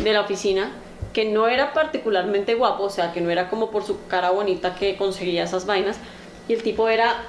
de 0.00 0.12
la 0.12 0.22
oficina 0.22 0.72
que 1.12 1.24
no 1.24 1.46
era 1.46 1.72
particularmente 1.72 2.54
guapo, 2.54 2.84
o 2.84 2.90
sea, 2.90 3.12
que 3.12 3.20
no 3.20 3.30
era 3.30 3.48
como 3.48 3.70
por 3.70 3.84
su 3.84 4.06
cara 4.06 4.30
bonita 4.30 4.74
que 4.74 4.96
conseguía 4.96 5.44
esas 5.44 5.64
vainas. 5.64 5.96
Y 6.48 6.54
el 6.54 6.62
tipo 6.62 6.88
era... 6.88 7.24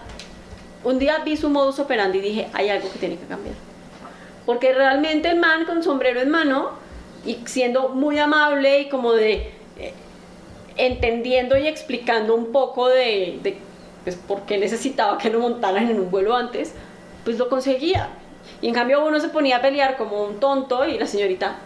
Un 0.83 0.99
día 0.99 1.19
vi 1.23 1.37
su 1.37 1.49
modus 1.49 1.79
operandi 1.79 2.19
y 2.19 2.21
dije, 2.21 2.47
hay 2.53 2.69
algo 2.69 2.91
que 2.91 2.99
tiene 2.99 3.17
que 3.17 3.25
cambiar. 3.25 3.55
Porque 4.45 4.73
realmente 4.73 5.29
el 5.29 5.39
man 5.39 5.65
con 5.65 5.81
sombrero 5.83 6.21
en 6.21 6.29
mano 6.29 6.71
y 7.25 7.39
siendo 7.45 7.89
muy 7.89 8.19
amable 8.19 8.81
y 8.81 8.89
como 8.89 9.13
de 9.13 9.51
eh, 9.79 9.93
entendiendo 10.77 11.57
y 11.57 11.67
explicando 11.67 12.35
un 12.35 12.51
poco 12.51 12.87
de, 12.87 13.39
de, 13.41 13.57
pues, 14.03 14.15
por 14.15 14.41
qué 14.41 14.57
necesitaba 14.57 15.17
que 15.17 15.31
lo 15.31 15.39
montaran 15.39 15.89
en 15.89 15.99
un 15.99 16.11
vuelo 16.11 16.35
antes, 16.35 16.73
pues 17.23 17.37
lo 17.37 17.49
conseguía. 17.49 18.09
Y 18.61 18.67
en 18.67 18.73
cambio 18.73 19.03
uno 19.03 19.19
se 19.19 19.29
ponía 19.29 19.57
a 19.57 19.61
pelear 19.61 19.97
como 19.97 20.23
un 20.23 20.39
tonto 20.39 20.85
y 20.85 20.99
la 20.99 21.07
señorita, 21.07 21.57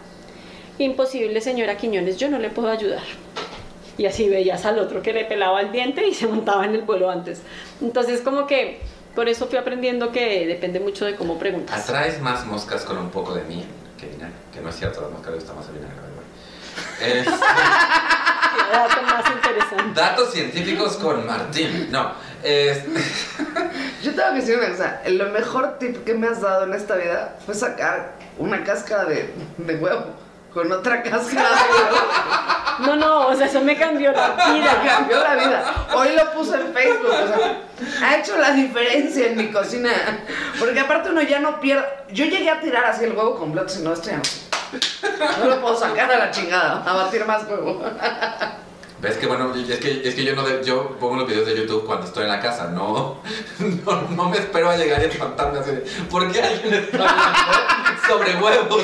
imposible 0.84 1.40
señora 1.40 1.76
Quiñones, 1.76 2.16
yo 2.16 2.28
no 2.30 2.38
le 2.38 2.50
puedo 2.50 2.70
ayudar. 2.70 3.02
Y 3.98 4.06
así 4.06 4.28
veías 4.28 4.64
al 4.64 4.78
otro 4.78 5.02
que 5.02 5.12
le 5.12 5.24
pelaba 5.26 5.60
el 5.60 5.72
diente 5.72 6.06
y 6.06 6.14
se 6.14 6.26
montaba 6.26 6.64
en 6.64 6.74
el 6.74 6.82
vuelo 6.82 7.10
antes. 7.10 7.42
Entonces 7.82 8.20
como 8.22 8.46
que 8.46 8.80
por 9.14 9.28
eso 9.28 9.46
fui 9.48 9.58
aprendiendo 9.58 10.12
que 10.12 10.46
depende 10.46 10.80
mucho 10.80 11.04
de 11.04 11.16
cómo 11.16 11.38
preguntas. 11.38 11.84
Atraes 11.88 12.20
más 12.20 12.46
moscas 12.46 12.82
con 12.84 12.96
un 12.96 13.10
poco 13.10 13.34
de 13.34 13.42
miel 13.42 13.66
que 13.98 14.06
vinagre. 14.06 14.34
Que 14.54 14.60
no 14.60 14.70
es 14.70 14.76
cierto, 14.76 15.02
las 15.02 15.10
moscas 15.10 15.32
les 15.34 15.44
gusta 15.44 15.54
más 15.54 15.66
el 15.68 15.74
vinagre. 15.74 16.00
Es- 17.00 17.26
Qué 18.50 18.72
dato 18.76 19.02
más 19.02 19.24
interesante. 19.30 20.00
datos 20.00 20.32
científicos 20.32 20.96
con 20.96 21.26
Martín. 21.26 21.88
No, 21.90 22.12
es, 22.42 22.82
Yo 24.02 24.12
tengo 24.14 24.28
que 24.30 24.36
decir 24.40 24.56
una 24.56 24.70
cosa, 24.70 25.02
el 25.04 25.30
mejor 25.30 25.78
tip 25.78 26.04
que 26.04 26.14
me 26.14 26.26
has 26.28 26.40
dado 26.40 26.64
en 26.64 26.72
esta 26.74 26.96
vida 26.96 27.36
fue 27.44 27.54
sacar 27.54 28.14
una 28.38 28.64
cáscara 28.64 29.04
de, 29.04 29.30
de 29.58 29.74
huevo 29.76 30.04
con 30.52 30.70
otra 30.72 31.02
cáscara 31.02 31.48
de 31.48 31.72
huevo. 31.72 31.96
No, 32.80 32.96
no, 32.96 33.26
o 33.28 33.34
sea, 33.34 33.46
eso 33.46 33.60
me 33.60 33.76
cambió 33.76 34.10
la 34.12 34.28
Me 34.48 34.54
vida. 34.60 34.82
cambió 34.84 35.18
la 35.22 35.34
vida. 35.34 35.74
Hoy 35.94 36.08
lo 36.16 36.32
puse 36.32 36.54
en 36.56 36.72
Facebook. 36.72 37.10
O 37.10 37.28
sea, 37.28 37.58
ha 38.02 38.16
hecho 38.16 38.36
la 38.38 38.52
diferencia 38.52 39.26
en 39.26 39.36
mi 39.36 39.50
cocina. 39.50 39.90
Porque 40.58 40.80
aparte 40.80 41.10
uno 41.10 41.22
ya 41.22 41.40
no 41.40 41.60
pierde. 41.60 41.84
Yo 42.10 42.24
llegué 42.24 42.50
a 42.50 42.60
tirar 42.60 42.84
así 42.86 43.04
el 43.04 43.12
huevo 43.12 43.36
completo, 43.36 43.68
si 43.68 43.82
no, 43.82 43.92
esto 43.92 44.10
ya 44.10 44.16
no. 44.16 44.22
No 45.40 45.46
lo 45.50 45.60
puedo 45.60 45.76
sacar 45.76 46.10
a 46.10 46.18
la 46.18 46.30
chingada, 46.30 46.82
a 46.86 46.92
batir 46.94 47.24
más 47.26 47.42
huevo. 47.48 47.82
¿Ves 49.00 49.16
que 49.16 49.26
bueno? 49.26 49.52
Es 49.54 49.78
que, 49.78 50.02
es 50.06 50.14
que 50.14 50.24
yo, 50.24 50.34
no 50.36 50.42
de- 50.42 50.62
yo 50.62 50.96
pongo 50.98 51.16
los 51.16 51.26
videos 51.26 51.46
de 51.46 51.56
YouTube 51.56 51.86
cuando 51.86 52.06
estoy 52.06 52.24
en 52.24 52.28
la 52.30 52.38
casa, 52.40 52.66
no, 52.68 53.20
no, 53.58 54.02
no 54.10 54.28
me 54.28 54.36
espero 54.36 54.68
a 54.70 54.76
llegar 54.76 55.00
y 55.02 55.06
espantarme 55.06 55.58
así 55.58 55.70
de, 55.70 55.80
¿por 56.10 56.30
qué 56.30 56.42
alguien 56.42 56.74
está 56.74 56.98
hablando 56.98 58.06
sobre 58.06 58.34
huevos? 58.36 58.82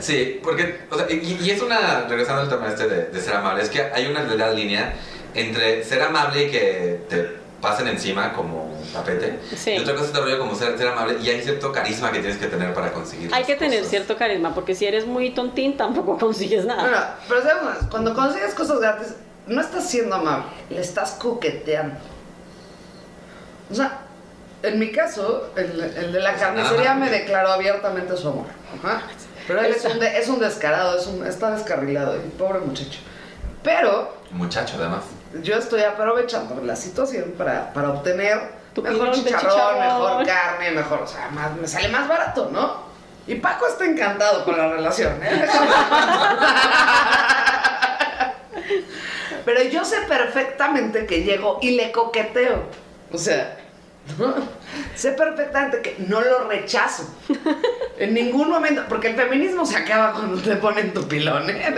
Sí, 0.00 0.40
porque, 0.42 0.80
o 0.90 0.96
sea, 0.96 1.06
y, 1.10 1.38
y 1.42 1.50
es 1.50 1.60
una, 1.62 2.06
regresando 2.08 2.42
al 2.42 2.48
tema 2.48 2.68
este 2.68 2.86
de, 2.88 3.06
de 3.06 3.20
ser 3.20 3.34
amable, 3.36 3.62
es 3.62 3.68
que 3.70 3.82
hay 3.82 4.06
una 4.06 4.24
delgada 4.24 4.52
línea 4.52 4.94
entre 5.34 5.84
ser 5.84 6.02
amable 6.02 6.44
y 6.44 6.50
que 6.50 7.00
te 7.08 7.38
pasen 7.60 7.86
encima 7.88 8.32
como 8.32 8.64
un 8.72 8.92
tapete, 8.92 9.38
Sí. 9.54 9.72
y 9.72 9.78
otra 9.80 9.92
cosa 9.92 10.04
es 10.06 10.10
este 10.12 10.20
rollo 10.22 10.38
como 10.38 10.54
ser, 10.54 10.78
ser 10.78 10.88
amable 10.88 11.18
y 11.22 11.28
hay 11.28 11.42
cierto 11.42 11.70
carisma 11.70 12.10
que 12.10 12.20
tienes 12.20 12.38
que 12.38 12.46
tener 12.46 12.72
para 12.72 12.90
conseguir 12.92 13.32
Hay 13.34 13.44
que 13.44 13.54
tener 13.56 13.84
cierto 13.84 14.16
carisma, 14.16 14.54
porque 14.54 14.74
si 14.74 14.86
eres 14.86 15.06
muy 15.06 15.30
tontín 15.34 15.76
tampoco 15.76 16.16
consigues 16.18 16.64
nada. 16.64 16.82
Bueno, 16.82 16.98
pero 17.28 17.42
¿sabes 17.42 17.62
una 17.62 17.74
cosa? 17.74 17.88
Cuando 17.90 18.14
consigues 18.14 18.54
cosas 18.54 18.80
gratis, 18.80 19.08
no 19.46 19.60
estás 19.60 19.88
siendo 19.90 20.16
amable, 20.16 20.46
le 20.70 20.80
estás 20.80 21.10
coqueteando. 21.12 21.96
O 23.70 23.74
sea, 23.74 24.00
en 24.62 24.78
mi 24.78 24.90
caso, 24.90 25.50
el, 25.56 25.80
el 25.80 26.12
de 26.12 26.20
la 26.20 26.34
carnicería 26.34 26.94
me 26.94 27.08
declaró 27.10 27.50
abiertamente 27.52 28.16
su 28.16 28.28
amor. 28.28 28.46
Ajá. 28.82 29.02
Pero 29.50 29.62
él 29.66 29.72
es 29.74 29.84
un, 29.84 29.98
de- 29.98 30.18
es 30.18 30.28
un 30.28 30.38
descarado, 30.40 30.98
es 30.98 31.06
un, 31.06 31.26
está 31.26 31.50
descarrilado, 31.50 32.16
y 32.16 32.20
pobre 32.30 32.60
muchacho. 32.60 33.00
Pero 33.62 34.14
Muchacho, 34.30 34.76
además. 34.78 35.02
yo 35.42 35.56
estoy 35.56 35.82
aprovechando 35.82 36.60
la 36.64 36.76
situación 36.76 37.34
para, 37.36 37.72
para 37.72 37.90
obtener 37.90 38.38
Tu 38.74 38.82
mejor 38.82 39.10
chicharrón, 39.12 39.50
chicharrón. 39.50 39.80
mejor 39.80 40.26
carne, 40.26 40.70
mejor, 40.70 41.02
o 41.02 41.06
sea, 41.06 41.28
más, 41.30 41.54
me 41.56 41.66
sale 41.66 41.88
más 41.88 42.08
barato, 42.08 42.48
¿no? 42.52 42.88
Y 43.26 43.34
Paco 43.36 43.66
está 43.66 43.84
encantado 43.84 44.44
con 44.44 44.56
la 44.56 44.68
relación, 44.68 45.12
¿eh? 45.22 45.46
Pero 49.44 49.62
yo 49.64 49.84
sé 49.84 49.96
perfectamente 50.08 51.06
que 51.06 51.22
llego 51.22 51.58
y 51.62 51.72
le 51.72 51.92
coqueteo. 51.92 52.64
O 53.12 53.18
sea, 53.18 53.56
sé 54.96 55.12
perfectamente 55.12 55.80
que 55.82 55.96
no 56.06 56.20
lo 56.20 56.48
rechazo. 56.48 57.08
En 57.98 58.14
ningún 58.14 58.48
momento, 58.48 58.82
porque 58.88 59.08
el 59.08 59.16
feminismo 59.16 59.64
se 59.66 59.76
acaba 59.76 60.12
cuando 60.12 60.40
te 60.40 60.56
ponen 60.56 60.92
tu 60.92 61.06
pilón, 61.06 61.48
¿eh? 61.50 61.74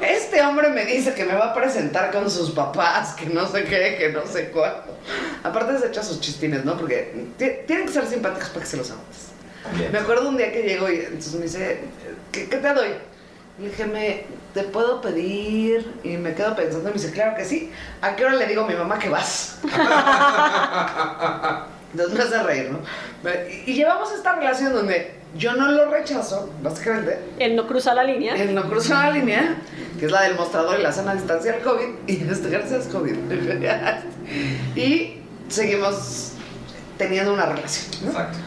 Este 0.00 0.42
hombre 0.42 0.68
me 0.70 0.84
dice 0.84 1.14
que 1.14 1.24
me 1.24 1.34
va 1.34 1.46
a 1.46 1.54
presentar 1.54 2.10
con 2.12 2.30
sus 2.30 2.50
papás, 2.50 3.14
que 3.14 3.26
no 3.26 3.46
sé 3.46 3.64
qué, 3.64 3.96
que 3.98 4.10
no 4.12 4.26
sé 4.26 4.50
cuándo. 4.50 4.98
Aparte 5.42 5.78
se 5.78 5.88
echa 5.88 6.02
sus 6.02 6.20
chistines, 6.20 6.64
¿no? 6.64 6.76
Porque 6.76 7.14
ti- 7.38 7.50
tienen 7.66 7.86
que 7.86 7.92
ser 7.92 8.06
simpáticos 8.06 8.48
para 8.50 8.60
que 8.64 8.70
se 8.70 8.76
los 8.76 8.90
aguantes. 8.90 9.18
Me 9.90 9.98
acuerdo 9.98 10.28
un 10.28 10.36
día 10.36 10.52
que 10.52 10.62
llegó 10.62 10.88
y 10.90 10.96
entonces 10.96 11.34
me 11.34 11.42
dice, 11.42 11.80
¿qué, 12.30 12.48
qué 12.48 12.56
te 12.58 12.72
doy? 12.74 12.90
Le 13.58 13.68
dije, 13.68 13.86
¿me, 13.86 14.24
¿te 14.52 14.64
puedo 14.64 15.00
pedir? 15.00 15.90
Y 16.04 16.16
me 16.18 16.34
quedo 16.34 16.54
pensando 16.54 16.90
y 16.90 16.92
me 16.92 16.98
dice, 16.98 17.12
claro 17.12 17.34
que 17.36 17.44
sí. 17.44 17.72
¿A 18.02 18.14
qué 18.14 18.26
hora 18.26 18.34
le 18.34 18.46
digo 18.46 18.64
a 18.64 18.66
mi 18.66 18.74
mamá 18.74 18.98
que 18.98 19.08
vas? 19.08 19.58
Entonces 21.92 22.18
me 22.18 22.24
hace 22.24 22.42
reír, 22.42 22.70
¿no? 22.70 22.80
Y, 23.48 23.70
y 23.70 23.74
llevamos 23.74 24.12
esta 24.12 24.34
relación 24.34 24.74
donde 24.74 25.14
yo 25.36 25.54
no 25.54 25.68
lo 25.70 25.90
rechazo, 25.90 26.50
básicamente. 26.62 27.18
Él 27.38 27.56
no 27.56 27.66
cruza 27.66 27.94
la 27.94 28.04
línea. 28.04 28.34
Él 28.34 28.54
no 28.54 28.68
cruzó 28.68 28.94
la 28.94 29.10
línea, 29.10 29.56
que 29.98 30.06
es 30.06 30.12
la 30.12 30.22
del 30.22 30.34
mostrador 30.34 30.78
y 30.78 30.82
la 30.82 30.92
sana 30.92 31.14
distancia 31.14 31.52
del 31.52 31.62
COVID. 31.62 31.88
Y 32.06 32.28
este, 32.30 32.50
gracias 32.50 32.86
COVID. 32.86 33.16
y 34.76 35.18
seguimos 35.48 36.32
teniendo 36.98 37.32
una 37.32 37.46
relación, 37.46 38.04
¿no? 38.04 38.10
Exacto. 38.10 38.38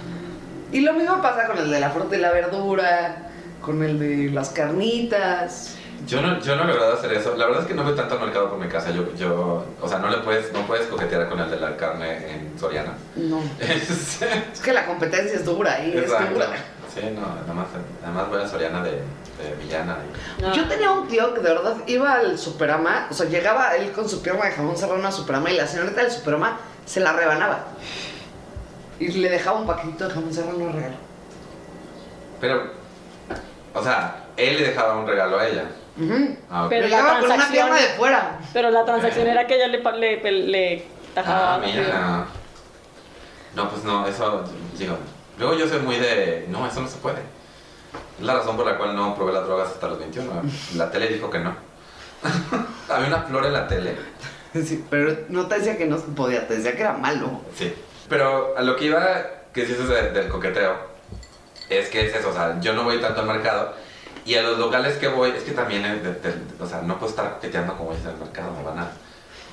Y 0.72 0.82
lo 0.82 0.94
mismo 0.94 1.22
pasa 1.22 1.48
con 1.48 1.58
el 1.58 1.72
de 1.72 1.80
la 1.80 1.90
fruta 1.90 2.16
y 2.16 2.20
la 2.20 2.32
verdura, 2.32 3.29
con 3.62 3.84
el 3.84 4.00
de 4.00 4.30
las 4.32 4.50
carnitas. 4.50 5.76
Yo 6.08 6.22
no, 6.22 6.40
yo 6.40 6.56
no 6.56 6.64
he 6.64 6.68
logrado 6.68 6.94
hacer 6.94 7.12
eso. 7.14 7.36
La 7.36 7.46
verdad 7.46 7.64
es 7.64 7.68
que 7.68 7.74
no 7.74 7.84
voy 7.84 7.94
tanto 7.94 8.16
al 8.16 8.22
mercado 8.22 8.50
por 8.50 8.58
mi 8.58 8.68
casa. 8.68 8.90
Yo, 8.92 9.14
yo, 9.16 9.66
o 9.82 9.88
sea, 9.88 10.00
no 10.00 10.10
le 10.10 10.20
puedes, 10.20 10.52
no 10.54 10.62
puedes 10.66 10.88
coquetear 10.88 11.28
con 11.30 11.40
el 11.40 11.52
de 11.52 11.60
la 11.60 11.76
carne 11.76 12.32
en 12.34 12.58
Soriana. 12.60 12.94
No. 13.16 13.42
Es- 13.60 14.22
Es 14.22 14.60
que 14.62 14.74
la 14.74 14.86
competencia 14.86 15.34
es 15.36 15.46
dura 15.46 15.84
y 15.86 15.92
es 15.98 16.04
Exacto. 16.04 16.34
dura. 16.34 16.48
Sí, 16.94 17.02
no, 17.14 17.22
nada 17.22 17.54
más, 17.54 17.68
nada 18.02 18.14
más 18.14 18.30
voy 18.30 18.42
a 18.42 18.48
Soriana 18.48 18.82
de, 18.82 18.92
de 18.92 19.56
villana. 19.62 19.98
y- 20.40 20.42
No. 20.42 20.54
Yo 20.56 20.68
tenía 20.68 20.90
un 20.92 21.08
tío 21.08 21.34
que 21.34 21.42
de 21.42 21.50
verdad 21.50 21.76
iba 21.86 22.14
al 22.14 22.40
Superama, 22.40 23.08
o 23.12 23.14
sea, 23.14 23.28
llegaba 23.28 23.76
él 23.76 23.92
con 23.92 24.08
su 24.10 24.22
pierna 24.24 24.46
de 24.46 24.52
jamón 24.52 24.78
serrano 24.78 25.06
a 25.08 25.12
Superama 25.12 25.52
y 25.52 25.58
la 25.58 25.68
señorita 25.68 26.02
del 26.02 26.12
Superama 26.12 26.58
se 26.86 27.02
la 27.02 27.12
rebanaba. 27.14 27.66
Y 29.00 29.10
le 29.10 29.30
dejaba 29.30 29.60
un 29.60 29.68
paquetito 29.68 30.08
de 30.08 30.14
jamón 30.14 30.34
serrano 30.34 30.72
regalo. 30.72 30.96
Pero, 32.42 32.79
o 33.74 33.84
sea, 33.84 34.26
él 34.38 34.58
le 34.58 34.68
dejaba 34.70 34.96
un 34.98 35.08
regalo 35.08 35.40
a 35.40 35.48
ella. 35.48 35.64
Ujú. 35.98 36.38
Ah, 36.50 36.64
ok. 36.64 36.70
Pero 36.70 36.82
la 36.84 36.88
llegaba 36.88 37.10
con 37.10 37.18
una 37.26 37.28
transacción- 37.36 37.52
pierna 37.70 37.76
de 37.76 37.88
fuera. 37.98 38.40
Pero 38.54 38.70
la 38.72 38.86
transacción 38.86 39.26
Ok. 39.28 39.32
era 39.34 39.48
que 39.48 39.56
ella 39.56 39.68
le, 39.68 39.78
le, 39.80 40.22
le, 40.22 40.32
le 40.48 40.86
tajaba. 41.14 41.56
Ah, 41.56 41.62
mira. 41.64 42.26
No, 43.56 43.70
pues 43.70 43.84
no, 43.84 44.08
eso, 44.08 44.44
digo. 44.78 44.98
Luego 45.38 45.56
yo 45.56 45.68
soy 45.68 45.80
muy 45.80 45.98
de. 45.98 46.46
No, 46.50 46.66
eso 46.68 46.82
no 46.82 46.88
se 46.88 46.98
puede. 46.98 47.20
Es 48.20 48.26
la 48.26 48.36
razón 48.36 48.56
por 48.58 48.66
la 48.66 48.78
cual 48.78 48.96
no 48.96 49.16
probé 49.16 49.34
las 49.34 49.46
drogas 49.46 49.70
hasta 49.70 49.88
los 49.88 50.00
21. 50.00 50.32
La 50.76 50.92
tele 50.92 51.08
dijo 51.08 51.30
que 51.30 51.40
no. 51.40 51.56
Había 52.90 53.08
una 53.08 53.22
flor 53.24 53.46
en 53.46 53.54
la 53.54 53.68
tele. 53.68 53.96
Sí, 54.54 54.84
pero 54.90 55.16
no 55.30 55.48
te 55.48 55.56
decía 55.56 55.78
que 55.78 55.86
no 55.86 55.98
se 55.98 56.08
podía, 56.08 56.48
te 56.48 56.56
decía 56.56 56.74
que 56.76 56.82
era 56.82 56.94
malo. 56.94 57.42
Sí. 57.56 57.74
Pero 58.10 58.56
a 58.58 58.62
lo 58.62 58.76
que 58.76 58.86
iba, 58.86 59.02
que 59.54 59.62
dices 59.66 59.88
de- 59.88 60.12
del 60.12 60.28
coqueteo, 60.28 60.76
es 61.70 61.90
que 61.90 62.06
es 62.08 62.16
eso, 62.16 62.30
o 62.30 62.34
sea, 62.34 62.60
yo 62.60 62.74
no 62.74 62.84
voy 62.84 63.00
tanto 63.00 63.22
al 63.22 63.28
mercado. 63.28 63.74
Y 64.26 64.36
a 64.36 64.44
los 64.44 64.60
locales 64.60 64.98
que 64.98 65.08
voy, 65.08 65.32
es 65.32 65.44
que 65.44 65.52
también, 65.52 65.86
es 65.86 66.04
de- 66.04 66.14
de- 66.14 66.36
o 66.64 66.68
sea, 66.68 66.82
no 66.82 66.98
puedo 67.00 67.10
estar 67.10 67.34
coqueteando 67.36 67.76
como 67.78 67.94
dice 67.94 68.10
el 68.10 68.18
mercado, 68.18 68.52
me 68.52 68.64
van 68.64 68.80
a... 68.80 68.92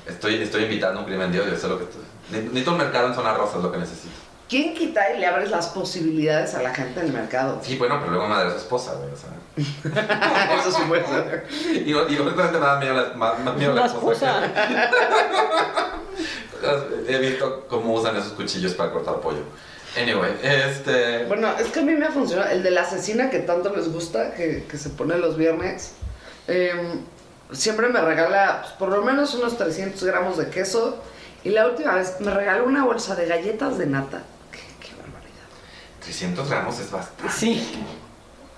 Estoy, 0.05 0.35
estoy 0.41 0.63
invitando 0.63 0.99
a 0.99 1.03
un 1.03 1.07
crimen 1.07 1.31
de 1.31 1.41
odio, 1.41 1.53
eso 1.53 1.67
es 1.67 1.71
lo 1.73 1.79
que 1.79 1.85
Necesito 2.31 2.71
un 2.71 2.77
mercado 2.77 3.07
en 3.07 3.15
zona 3.15 3.33
rosa, 3.33 3.57
es 3.57 3.63
lo 3.63 3.71
que 3.71 3.77
necesito. 3.77 4.13
¿Quién 4.49 4.73
quita 4.73 5.11
y 5.13 5.19
le 5.19 5.25
abres 5.25 5.49
las 5.49 5.67
posibilidades 5.67 6.53
a 6.55 6.61
la 6.61 6.73
gente 6.73 7.01
del 7.01 7.11
mercado? 7.11 7.59
Sí, 7.61 7.75
bueno, 7.77 7.97
pero 7.99 8.11
luego 8.13 8.27
madre 8.27 8.47
a 8.47 8.51
su 8.51 8.57
esposa, 8.57 8.93
güey, 8.95 9.09
o 9.11 9.17
sea... 9.17 10.55
Eso 10.59 10.71
sí 10.71 10.81
puede 10.87 11.05
ser. 11.05 11.47
Y, 11.85 11.89
y 11.91 11.93
honestamente 11.95 12.59
me 12.59 12.65
da 12.65 12.79
miedo 12.79 12.93
la, 12.93 13.13
más, 13.15 13.39
más 13.39 13.55
miedo 13.55 13.73
la, 13.73 13.81
La 13.81 13.87
esposa. 13.87 14.45
esposa. 14.45 14.91
que- 17.05 17.13
He 17.13 17.17
visto 17.19 17.65
cómo 17.69 17.93
usan 17.93 18.15
esos 18.17 18.33
cuchillos 18.33 18.73
para 18.73 18.91
cortar 18.91 19.15
pollo. 19.19 19.41
Anyway, 20.01 20.31
este... 20.43 21.25
Bueno, 21.25 21.49
es 21.59 21.67
que 21.67 21.79
a 21.79 21.83
mí 21.83 21.93
me 21.95 22.05
ha 22.05 22.11
funcionado. 22.11 22.49
El 22.51 22.63
de 22.63 22.71
la 22.71 22.81
asesina 22.81 23.29
que 23.29 23.39
tanto 23.39 23.75
les 23.75 23.91
gusta, 23.91 24.33
que, 24.33 24.65
que 24.69 24.77
se 24.77 24.89
pone 24.89 25.17
los 25.17 25.37
viernes, 25.37 25.93
em, 26.47 27.01
siempre 27.51 27.87
me 27.89 27.99
regala 28.01 28.59
pues, 28.61 28.73
por 28.73 28.89
lo 28.89 29.01
menos 29.03 29.33
unos 29.33 29.57
300 29.57 30.03
gramos 30.03 30.37
de 30.37 30.49
queso. 30.49 31.01
Y 31.43 31.49
la 31.49 31.67
última 31.67 31.95
vez 31.95 32.15
me 32.19 32.31
regaló 32.31 32.65
una 32.65 32.83
bolsa 32.85 33.15
de 33.15 33.25
galletas 33.27 33.77
de 33.77 33.85
nata. 33.85 34.23
Qué, 34.51 34.59
qué 34.85 34.93
barbaridad. 34.95 35.45
300 36.01 36.49
gramos 36.49 36.79
es 36.79 36.91
bastante. 36.91 37.31
Sí. 37.33 37.83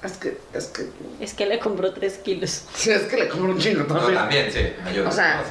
Es 0.02 0.14
que, 0.14 0.38
es 0.54 0.68
que, 0.68 0.88
Es 1.20 1.34
que 1.34 1.46
le 1.46 1.60
compró 1.60 1.92
3 1.94 2.20
kilos. 2.20 2.64
sí, 2.74 2.90
es 2.90 3.02
que 3.04 3.18
le 3.18 3.28
compro 3.28 3.52
un 3.52 3.60
chingo 3.60 3.84
No, 3.84 3.96
también. 3.98 4.16
también, 4.16 4.52
sí, 4.52 4.60
ayuda. 4.86 5.10
O 5.10 5.12
sea, 5.12 5.44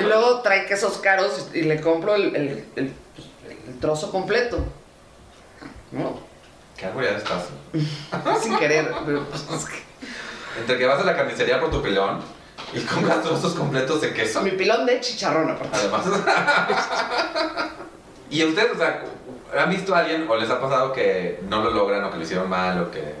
y 0.00 0.02
luego 0.02 0.40
trae 0.40 0.66
quesos 0.66 0.98
caros 0.98 1.48
y 1.54 1.62
le 1.62 1.80
compro 1.80 2.16
el, 2.16 2.34
el- 2.34 2.64
el- 2.74 2.92
el 3.68 3.78
trozo 3.80 4.10
completo. 4.10 4.58
¿Qué 6.98 7.08
algoritmo 7.08 7.18
estás? 7.18 8.42
sin 8.42 8.56
querer, 8.56 8.92
pero 9.04 9.24
pues. 9.24 9.44
Entre 10.58 10.78
que 10.78 10.86
vas 10.86 11.00
a 11.00 11.04
la 11.04 11.16
carnicería 11.16 11.60
por 11.60 11.70
tu 11.70 11.82
pilón 11.82 12.20
y 12.72 12.80
compras 12.80 13.22
trozos 13.22 13.54
completos 13.54 14.00
de 14.00 14.12
queso. 14.12 14.40
Mi 14.42 14.52
pilón 14.52 14.86
de 14.86 15.00
chicharrón, 15.00 15.50
aparte. 15.50 15.76
Además. 15.76 16.06
y 18.30 18.44
ustedes, 18.44 18.72
o 18.72 18.76
sea, 18.76 19.04
¿han 19.58 19.70
visto 19.70 19.94
a 19.94 19.98
alguien 19.98 20.26
o 20.28 20.36
les 20.36 20.50
ha 20.50 20.60
pasado 20.60 20.92
que 20.92 21.40
no 21.48 21.62
lo 21.62 21.70
logran 21.70 22.04
o 22.04 22.10
que 22.10 22.16
lo 22.18 22.22
hicieron 22.22 22.48
mal 22.48 22.80
o 22.82 22.90
que. 22.90 23.14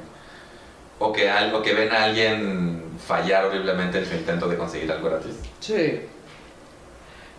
o 0.98 1.12
que, 1.12 1.30
algo, 1.30 1.62
que 1.62 1.74
ven 1.74 1.92
a 1.92 2.04
alguien 2.04 2.82
fallar 3.04 3.46
horriblemente 3.46 3.98
en 3.98 4.06
su 4.06 4.14
intento 4.14 4.48
de 4.48 4.56
conseguir 4.56 4.90
algo 4.92 5.10
gratis? 5.10 5.34
Sí. 5.60 6.08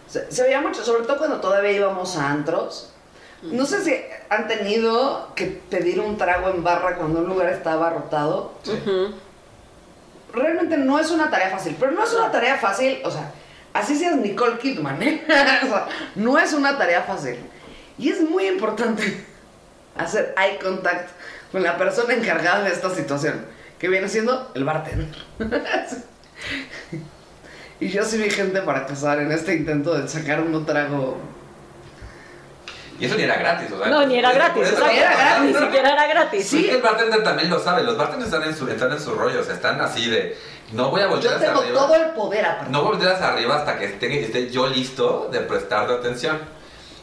Se, 0.07 0.31
se 0.31 0.43
veía 0.43 0.61
mucho, 0.61 0.83
sobre 0.83 1.03
todo 1.03 1.17
cuando 1.17 1.39
todavía 1.39 1.71
íbamos 1.71 2.17
a 2.17 2.29
antros. 2.29 2.94
No 3.51 3.65
sé 3.65 3.83
si 3.83 3.95
han 4.29 4.47
tenido 4.47 5.31
que 5.35 5.45
pedir 5.45 5.99
un 5.99 6.17
trago 6.17 6.49
en 6.49 6.63
barra 6.63 6.95
cuando 6.95 7.19
un 7.19 7.27
lugar 7.27 7.49
está 7.49 7.73
abarrotado. 7.73 8.53
Sí. 8.63 8.73
Realmente 10.33 10.77
no 10.77 10.99
es 10.99 11.11
una 11.11 11.29
tarea 11.29 11.49
fácil, 11.49 11.75
pero 11.79 11.91
no 11.91 12.03
es 12.03 12.13
una 12.13 12.31
tarea 12.31 12.57
fácil, 12.57 12.99
o 13.05 13.11
sea, 13.11 13.31
así 13.73 13.95
seas 13.95 14.17
Nicole 14.17 14.57
Kidman, 14.57 15.01
¿eh? 15.03 15.23
O 15.63 15.67
sea, 15.67 15.87
no 16.15 16.37
es 16.37 16.53
una 16.53 16.77
tarea 16.77 17.03
fácil. 17.03 17.37
Y 17.97 18.09
es 18.09 18.21
muy 18.21 18.47
importante 18.47 19.25
hacer 19.97 20.35
eye 20.37 20.57
contact 20.59 21.09
con 21.51 21.63
la 21.63 21.77
persona 21.77 22.13
encargada 22.13 22.63
de 22.63 22.71
esta 22.71 22.89
situación, 22.89 23.45
que 23.79 23.87
viene 23.87 24.09
siendo 24.09 24.51
el 24.55 24.65
bartender. 24.65 25.15
y 27.79 27.87
yo 27.87 28.03
sí 28.03 28.17
vi 28.17 28.29
gente 28.29 28.61
para 28.61 28.85
casar 28.85 29.19
en 29.19 29.31
este 29.31 29.55
intento 29.55 29.97
de 29.97 30.07
sacar 30.07 30.41
un 30.41 30.65
trago. 30.65 31.17
Y 32.99 33.05
eso 33.05 33.15
ni 33.15 33.23
era 33.23 33.35
gratis, 33.35 33.71
o 33.71 33.77
sea. 33.77 33.87
No, 33.87 34.05
ni 34.05 34.17
era 34.17 34.31
gratis. 34.31 34.63
eso- 34.63 34.71
exacto. 34.73 34.93
ni 34.93 34.99
era 34.99 35.15
gratis. 35.15 35.45
Ni 35.59 35.65
siquiera 35.65 35.91
era 35.93 36.07
gratis. 36.07 36.47
Sí, 36.47 36.69
el 36.69 36.81
bartender 36.81 37.23
también 37.23 37.49
lo 37.49 37.59
sabe. 37.59 37.83
Los 37.83 37.97
bartenders 37.97 38.31
están 38.31 38.47
en 38.47 38.55
su, 38.55 38.67
están 38.69 38.91
en 38.91 38.99
su 38.99 39.13
rollo, 39.15 39.41
o 39.41 39.43
sea, 39.43 39.55
están 39.55 39.81
así 39.81 40.09
de. 40.09 40.37
No 40.71 40.89
voy 40.89 41.01
a 41.01 41.07
voltear 41.07 41.33
Yo 41.33 41.37
hacia 41.37 41.47
tengo 41.49 41.61
arriba. 41.61 41.79
todo 41.79 41.95
el 41.95 42.05
poder 42.11 42.45
aparte. 42.45 42.71
No 42.71 42.83
volteas 42.83 43.21
arriba 43.21 43.55
hasta 43.57 43.77
que 43.77 43.85
esté, 43.85 44.21
esté 44.23 44.49
yo 44.49 44.67
listo 44.67 45.29
de 45.31 45.39
prestarte 45.41 45.93
atención. 45.93 46.39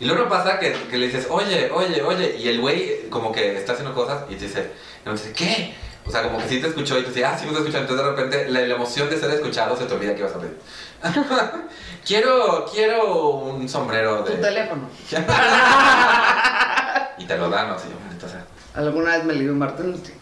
Y 0.01 0.05
luego 0.07 0.29
pasa 0.29 0.59
que, 0.59 0.73
que 0.91 0.99
le 0.99 1.07
dices, 1.07 1.29
oye, 1.31 1.71
oye, 1.73 2.03
oye, 2.03 2.37
y 2.37 2.49
el 2.49 2.61
güey 2.61 3.09
como 3.09 3.31
que 3.31 3.57
está 3.57 3.73
haciendo 3.73 3.95
cosas 3.95 4.25
y 4.29 4.35
te 4.35 4.47
dice, 4.47 4.71
y 5.05 5.09
uno 5.09 5.17
dice, 5.17 5.33
¿qué? 5.33 5.75
O 6.05 6.11
sea, 6.11 6.25
como 6.25 6.39
que 6.39 6.49
sí 6.49 6.61
te 6.61 6.67
escuchó 6.69 6.99
y 6.99 7.03
te 7.03 7.09
dice, 7.09 7.25
ah, 7.25 7.37
sí 7.39 7.45
me 7.45 7.53
está 7.53 7.61
escuchando. 7.61 7.93
Entonces 7.93 8.05
de 8.05 8.11
repente 8.11 8.51
la, 8.51 8.61
la 8.63 8.75
emoción 8.75 9.09
de 9.09 9.19
ser 9.19 9.31
escuchado 9.31 9.77
se 9.77 9.85
te 9.85 9.95
olvida 9.95 10.15
que 10.15 10.21
ibas 10.21 10.35
a 10.35 10.41
pedir. 10.41 10.59
quiero, 12.07 12.67
quiero 12.73 13.37
un 13.39 13.69
sombrero 13.69 14.25
Tu 14.25 14.33
de... 14.33 14.39
teléfono. 14.39 14.89
y 17.19 17.25
te 17.25 17.37
lo 17.37 17.49
dan, 17.49 17.71
así, 17.71 17.89
maldita 18.05 18.29
sea. 18.29 18.45
Alguna 18.75 19.17
vez 19.17 19.25
me 19.25 19.35
lié 19.35 19.51
un 19.51 19.59
bartender, 19.59 20.01
sí. 20.05 20.13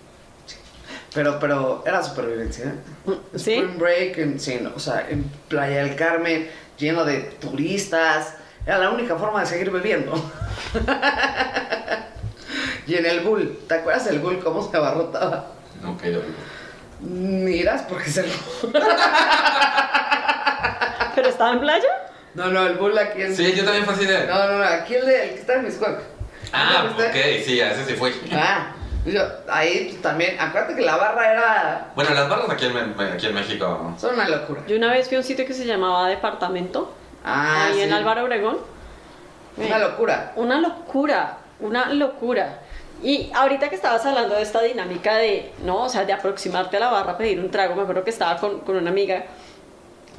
sí. 0.47 0.57
Pero, 1.15 1.39
pero 1.39 1.83
era 1.87 2.03
supervivencia. 2.03 2.67
¿eh? 2.67 2.75
¿Sí? 3.35 3.55
Spring 3.55 3.79
Break, 3.79 4.19
en, 4.19 4.41
sí, 4.41 4.59
no, 4.61 4.73
o 4.75 4.81
sea, 4.81 5.07
en 5.09 5.25
Playa 5.49 5.85
del 5.85 5.97
Carmen, 5.97 6.51
lleno 6.79 7.05
de 7.05 7.21
turistas. 7.21 8.35
Era 8.67 8.79
la 8.79 8.91
única 8.91 9.17
forma 9.17 9.41
de 9.41 9.47
seguir 9.47 9.71
bebiendo. 9.71 10.13
y 12.87 12.95
en 12.95 13.07
el 13.07 13.21
Bull, 13.21 13.59
¿te 13.67 13.75
acuerdas 13.75 14.05
del 14.05 14.19
Bull 14.19 14.39
cómo 14.41 14.69
se 14.69 14.77
abarrotaba? 14.77 15.53
Nunca 15.81 16.07
he 16.07 16.11
ido. 16.11 16.23
Miras 17.01 17.83
porque 17.83 18.11
se 18.11 18.25
¿Pero 21.15 21.29
estaba 21.29 21.53
en 21.53 21.61
playa? 21.61 21.89
No, 22.35 22.47
no, 22.49 22.67
el 22.67 22.75
Bull 22.77 22.97
aquí 22.99 23.23
en. 23.23 23.35
Sí, 23.35 23.55
yo 23.55 23.65
también 23.65 23.85
fue 23.85 23.95
así 23.95 24.07
de... 24.07 24.27
No, 24.27 24.47
no, 24.47 24.59
no, 24.59 24.65
aquí 24.65 24.95
el, 24.95 25.07
de, 25.07 25.25
el 25.25 25.31
que 25.31 25.41
está 25.41 25.55
en 25.55 25.65
Miscuac. 25.65 26.01
Ah, 26.53 26.91
ok, 26.95 27.15
sí, 27.45 27.61
a 27.61 27.73
ese 27.73 27.85
sí 27.87 27.95
fui. 27.95 28.13
Ah, 28.33 28.73
yo, 29.05 29.23
ahí 29.49 29.89
pues, 29.91 30.03
también, 30.03 30.39
acuérdate 30.39 30.77
que 30.77 30.83
la 30.83 30.97
barra 30.97 31.33
era. 31.33 31.91
Bueno, 31.95 32.15
las 32.15 32.29
barras 32.29 32.51
aquí 32.51 32.67
en, 32.67 32.77
aquí 33.01 33.27
en 33.27 33.35
México... 33.35 33.95
Son 33.99 34.15
una 34.15 34.29
locura. 34.29 34.63
Yo 34.67 34.77
una 34.77 34.93
vez 34.93 35.09
fui 35.09 35.17
a 35.17 35.21
un 35.21 35.25
sitio 35.25 35.47
que 35.47 35.55
se 35.55 35.65
llamaba 35.65 36.09
Departamento, 36.09 36.95
Ah, 37.25 37.67
ahí 37.67 37.81
en. 37.83 37.93
Álvaro 37.93 38.25
Obregón. 38.25 38.59
Una 39.57 39.79
locura. 39.79 40.33
Una 40.37 40.61
locura, 40.61 41.39
una 41.61 41.93
locura. 41.93 42.61
Y 43.03 43.31
ahorita 43.35 43.71
que 43.71 43.77
estabas 43.77 44.05
hablando 44.05 44.35
de 44.35 44.43
esta 44.43 44.61
dinámica 44.61 45.17
de, 45.17 45.53
¿no? 45.65 45.85
O 45.85 45.89
sea, 45.89 46.05
de 46.05 46.13
aproximarte 46.13 46.77
a 46.77 46.81
la 46.81 46.91
barra 46.91 47.13
a 47.13 47.19
pedir 47.19 47.41
un 47.41 47.51
trago, 47.51 47.75
me 47.75 47.83
acuerdo 47.83 48.05
que 48.05 48.11
estaba 48.11 48.39
con, 48.39 48.61
con 48.61 48.77
una 48.77 48.91
amiga 48.91 49.25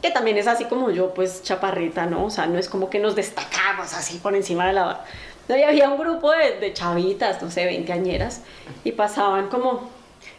que 0.02 0.10
también 0.10 0.38
es 0.38 0.48
así 0.48 0.66
como 0.66 0.90
yo, 0.90 1.14
pues 1.14 1.44
chaparrita, 1.44 2.08
¿no? 2.08 2.26
O 2.26 2.30
sea, 2.32 2.48
no 2.48 2.58
es 2.58 2.68
como 2.68 2.90
que 2.90 2.98
nos 2.98 3.16
destacamos 3.16 3.94
así 3.94 4.18
por 4.18 4.36
encima 4.36 4.66
de 4.66 4.74
la 4.74 4.84
barra. 4.84 5.06
No, 5.48 5.56
y 5.56 5.64
había 5.64 5.90
un 5.90 6.00
grupo 6.00 6.32
de, 6.32 6.60
de 6.60 6.74
chavitas, 6.74 7.42
no 7.42 7.52
sé, 7.52 7.66
veinteañeras, 7.66 8.42
y 8.84 8.94
pasaban 8.94 9.50
como, 9.50 9.90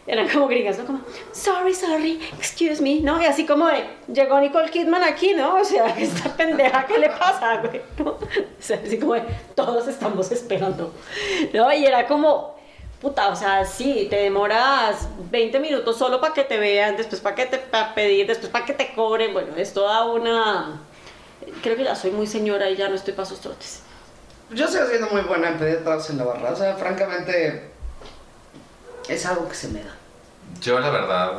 eran 0.05 0.27
como 0.27 0.47
gringas, 0.47 0.77
¿no? 0.77 0.85
Como, 0.85 1.01
sorry, 1.31 1.73
sorry, 1.73 2.19
excuse 2.37 2.81
me, 2.81 2.99
¿no? 2.99 3.21
Y 3.21 3.25
así 3.25 3.45
como 3.45 3.67
de, 3.67 3.85
llegó 4.11 4.39
Nicole 4.39 4.69
Kidman 4.69 5.03
aquí, 5.03 5.33
¿no? 5.33 5.55
O 5.55 5.63
sea, 5.63 5.87
esta 5.97 6.35
pendeja, 6.35 6.85
¿qué 6.85 6.97
le 6.97 7.09
pasa, 7.09 7.57
güey? 7.57 7.81
¿No? 7.97 8.11
O 8.11 8.19
sea, 8.59 8.79
así 8.85 8.99
como 8.99 9.13
de, 9.13 9.23
todos 9.55 9.87
estamos 9.87 10.31
esperando, 10.31 10.93
¿no? 11.53 11.73
Y 11.73 11.85
era 11.85 12.05
como, 12.05 12.55
puta, 13.01 13.29
o 13.29 13.35
sea, 13.35 13.65
sí, 13.65 14.07
te 14.09 14.17
demoras 14.17 15.07
20 15.31 15.59
minutos 15.59 15.97
solo 15.97 16.19
para 16.19 16.33
que 16.33 16.43
te 16.43 16.57
vean, 16.57 16.97
después 16.97 17.21
para 17.21 17.35
que 17.35 17.45
te 17.45 17.57
para 17.57 17.95
pedir, 17.95 18.27
después 18.27 18.51
para 18.51 18.65
que 18.65 18.73
te 18.73 18.93
cobren, 18.93 19.33
bueno, 19.33 19.55
es 19.55 19.73
toda 19.73 20.05
una... 20.05 20.81
Creo 21.61 21.75
que 21.75 21.83
ya 21.83 21.95
soy 21.95 22.11
muy 22.11 22.27
señora 22.27 22.69
y 22.69 22.75
ya 22.75 22.87
no 22.89 22.95
estoy 22.95 23.13
para 23.13 23.25
sus 23.25 23.39
trotes. 23.39 23.81
Yo 24.49 24.67
sigo 24.67 24.85
siendo 24.87 25.07
muy 25.07 25.21
buena 25.21 25.49
en 25.49 25.57
pedir 25.57 25.83
tragos 25.83 26.09
en 26.09 26.17
la 26.17 26.25
barra. 26.25 26.51
O 26.51 26.55
sea, 26.55 26.75
francamente, 26.75 27.72
es 29.09 29.25
algo 29.25 29.47
que 29.49 29.55
se 29.55 29.67
me 29.69 29.83
da. 29.83 29.93
Yo 30.61 30.79
la 30.79 30.89
verdad 30.89 31.33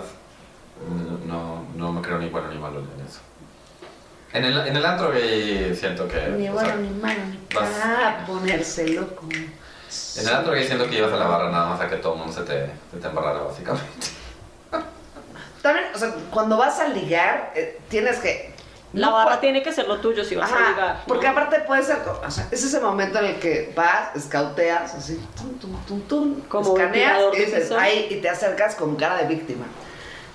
no, 0.89 1.19
no 1.27 1.65
no 1.77 1.93
me 1.93 2.03
creo 2.03 2.19
ni 2.19 2.29
bueno 2.29 2.49
ni 2.49 2.59
malo 2.59 2.81
en 2.81 3.07
eso. 3.07 3.21
En 4.33 4.45
el, 4.45 4.59
en 4.67 4.77
el 4.77 4.85
antro 4.85 5.13
gay 5.13 5.75
siento 5.79 6.09
que... 6.09 6.27
Ni 6.31 6.43
sea, 6.45 6.53
bueno, 6.53 6.77
ni 6.77 6.89
malo, 6.91 7.21
ni 7.31 7.39
vas- 7.55 7.69
ah, 7.85 8.25
ponerse 8.27 8.89
loco. 8.89 9.29
En 9.31 10.27
el 10.29 10.35
antro 10.35 10.53
gay 10.53 10.67
siento 10.67 10.89
que 10.89 10.99
ibas 10.99 11.13
a 11.13 11.17
la 11.17 11.27
barra 11.29 11.51
nada 11.51 11.67
más 11.69 11.81
a 11.81 11.89
que 11.89 11.97
todo 11.97 12.15
el 12.15 12.19
mundo 12.21 12.33
se 12.35 12.43
te, 12.43 12.67
se 12.91 12.97
te 13.01 13.07
embarrara, 13.07 13.43
básicamente. 13.43 14.09
También, 15.63 15.87
o 15.95 15.99
sea, 15.99 16.13
cuando 16.31 16.57
vas 16.57 16.79
a 16.81 16.89
ligar, 16.89 17.53
eh, 17.55 17.81
tienes 17.89 18.19
que. 18.19 18.54
La 18.95 19.09
no 19.09 19.15
barra 19.15 19.41
tiene 19.41 19.61
que 19.63 19.73
ser 19.73 19.89
lo 19.89 19.99
tuyo 19.99 20.25
si 20.25 20.37
vas 20.37 20.51
Ajá, 20.51 20.67
a 20.67 20.71
ligar. 20.71 20.95
¿no? 20.95 21.01
Porque 21.09 21.27
aparte 21.27 21.59
puede 21.61 21.83
ser, 21.83 21.99
o 22.07 22.31
sea, 22.31 22.47
es 22.51 22.65
ese 22.65 22.79
momento 22.81 23.19
en 23.19 23.25
el 23.27 23.41
que 23.41 23.73
vas, 23.75 24.15
escauteas, 24.15 24.95
así, 24.95 25.21
tum, 25.37 25.59
tum, 25.59 25.77
tum, 25.85 26.01
tum, 26.03 26.41
Como 26.49 26.77
escaneas 26.77 27.21
y 27.35 27.41
dices, 27.41 27.73
ahí, 27.73 28.07
y 28.11 28.17
te 28.21 28.29
acercas 28.29 28.77
con 28.77 28.95
cara 28.95 29.17
de 29.17 29.27
víctima. 29.27 29.65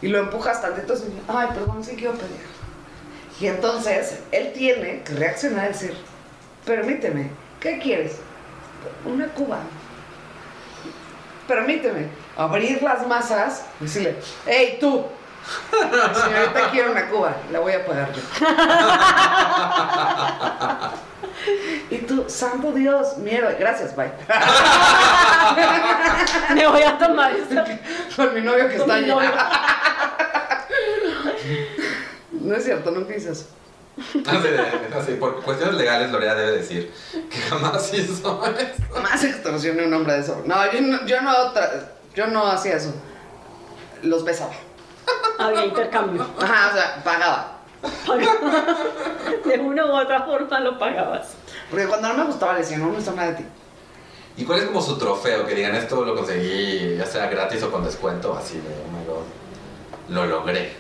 Y 0.02 0.10
lo 0.10 0.20
empujas 0.20 0.62
tantito 0.62 0.94
así, 0.94 1.06
ay, 1.30 1.48
perdón, 1.54 1.84
sí 1.84 1.96
quiero 1.96 2.14
pedir. 2.14 2.42
Y 3.40 3.48
entonces, 3.48 4.20
él 4.32 4.52
tiene 4.54 5.04
que 5.04 5.14
reaccionar 5.14 5.66
y 5.66 5.68
decir, 5.70 5.96
permíteme, 6.66 7.30
¿qué 7.62 7.80
quieres? 7.80 8.18
Una 9.06 9.28
cuba. 9.28 9.60
Permíteme 11.48 12.08
abrir 12.36 12.84
las 12.84 13.08
masas 13.08 13.66
y 13.80 13.86
decirle, 13.86 14.16
hey, 14.46 14.78
tú, 14.82 15.06
señorita, 15.72 16.70
quiero 16.72 16.92
una 16.92 17.08
cuba, 17.10 17.36
la 17.52 17.60
voy 17.60 17.74
a 17.74 17.86
pagar 17.86 18.12
yo. 18.14 18.22
Y 21.90 21.98
tú, 22.00 22.26
santo 22.28 22.72
Dios, 22.72 23.18
mierda, 23.18 23.54
gracias, 23.54 23.96
bye. 23.96 24.12
Me 26.54 26.68
voy 26.68 26.82
a 26.84 26.98
tomar 26.98 27.34
esto. 27.36 27.56
Con 28.16 28.34
mi 28.36 28.42
novio 28.42 28.68
que 28.70 28.78
Con 28.78 28.92
está 28.92 29.02
novio. 29.02 29.20
allá. 29.30 29.50
No 32.32 32.56
es 32.56 32.64
cierto, 32.64 32.92
nunca 32.92 33.16
hice 33.16 33.32
eso. 33.32 33.48
Así, 34.98 35.14
por 35.14 35.44
cuestiones 35.44 35.76
legales, 35.76 36.12
Lorea 36.12 36.36
debe 36.36 36.58
decir 36.58 36.92
que 37.30 37.38
jamás 37.42 37.92
hizo 37.94 38.14
eso. 38.14 38.42
Más 39.02 39.24
extorsioné 39.24 39.84
a 39.84 39.88
un 39.88 39.94
hombre 39.94 40.14
de 40.14 40.20
eso. 40.22 40.42
No, 40.46 40.72
yo 40.72 40.82
no, 40.82 41.06
yo 41.06 41.22
no, 41.22 41.32
yo 42.16 42.28
no 42.28 42.48
hacía 42.48 42.76
eso. 42.76 42.94
Los 44.04 44.24
besaba. 44.24 44.54
Había 45.44 45.66
intercambio. 45.66 46.26
Ajá, 46.40 46.70
o 46.70 46.74
sea, 46.74 47.04
pagaba. 47.04 47.60
De 49.46 49.60
una 49.60 49.86
u 49.86 49.98
otra 49.98 50.24
forma 50.24 50.60
lo 50.60 50.78
pagabas. 50.78 51.30
Porque 51.70 51.88
cuando 51.88 52.10
no 52.10 52.18
me 52.18 52.24
gustaba 52.26 52.54
le 52.54 52.60
decía, 52.60 52.78
no 52.78 52.88
me 52.88 52.96
gusta 52.96 53.12
nada 53.14 53.30
de 53.32 53.38
ti. 53.38 53.46
¿Y 54.36 54.44
cuál 54.44 54.60
es 54.60 54.66
como 54.66 54.82
su 54.82 54.98
trofeo? 54.98 55.46
Que 55.46 55.56
digan, 55.56 55.76
esto 55.76 56.04
lo 56.04 56.16
conseguí, 56.16 56.98
ya 56.98 57.06
sea 57.06 57.28
gratis 57.28 57.64
o 57.64 57.72
con 57.72 57.84
descuento, 57.84 58.36
así 58.38 58.58
de, 58.58 58.70
oh 58.70 58.98
my 58.98 59.06
god, 59.06 59.24
lo 60.10 60.26
logré. 60.26 60.74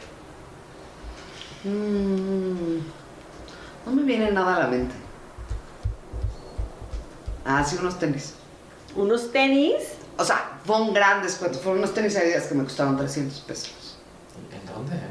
Mm, 1.63 2.77
no 3.85 3.91
me 3.91 4.03
viene 4.03 4.31
nada 4.31 4.57
a 4.57 4.59
la 4.59 4.67
mente. 4.67 4.95
Ah, 7.45 7.63
sí, 7.63 7.77
unos 7.79 7.97
tenis. 7.97 8.33
Unos 8.95 9.31
tenis. 9.31 9.93
O 10.17 10.25
sea, 10.25 10.59
fue 10.65 10.81
un 10.81 10.93
gran 10.93 11.23
descuento. 11.23 11.59
Fueron 11.59 11.79
unos 11.79 11.93
tenis 11.93 12.15
Adidas 12.17 12.47
que 12.47 12.55
me 12.55 12.63
costaron 12.63 12.97
300 12.97 13.39
pesos. 13.41 13.78
¿En 14.81 14.87
dónde? 14.89 15.01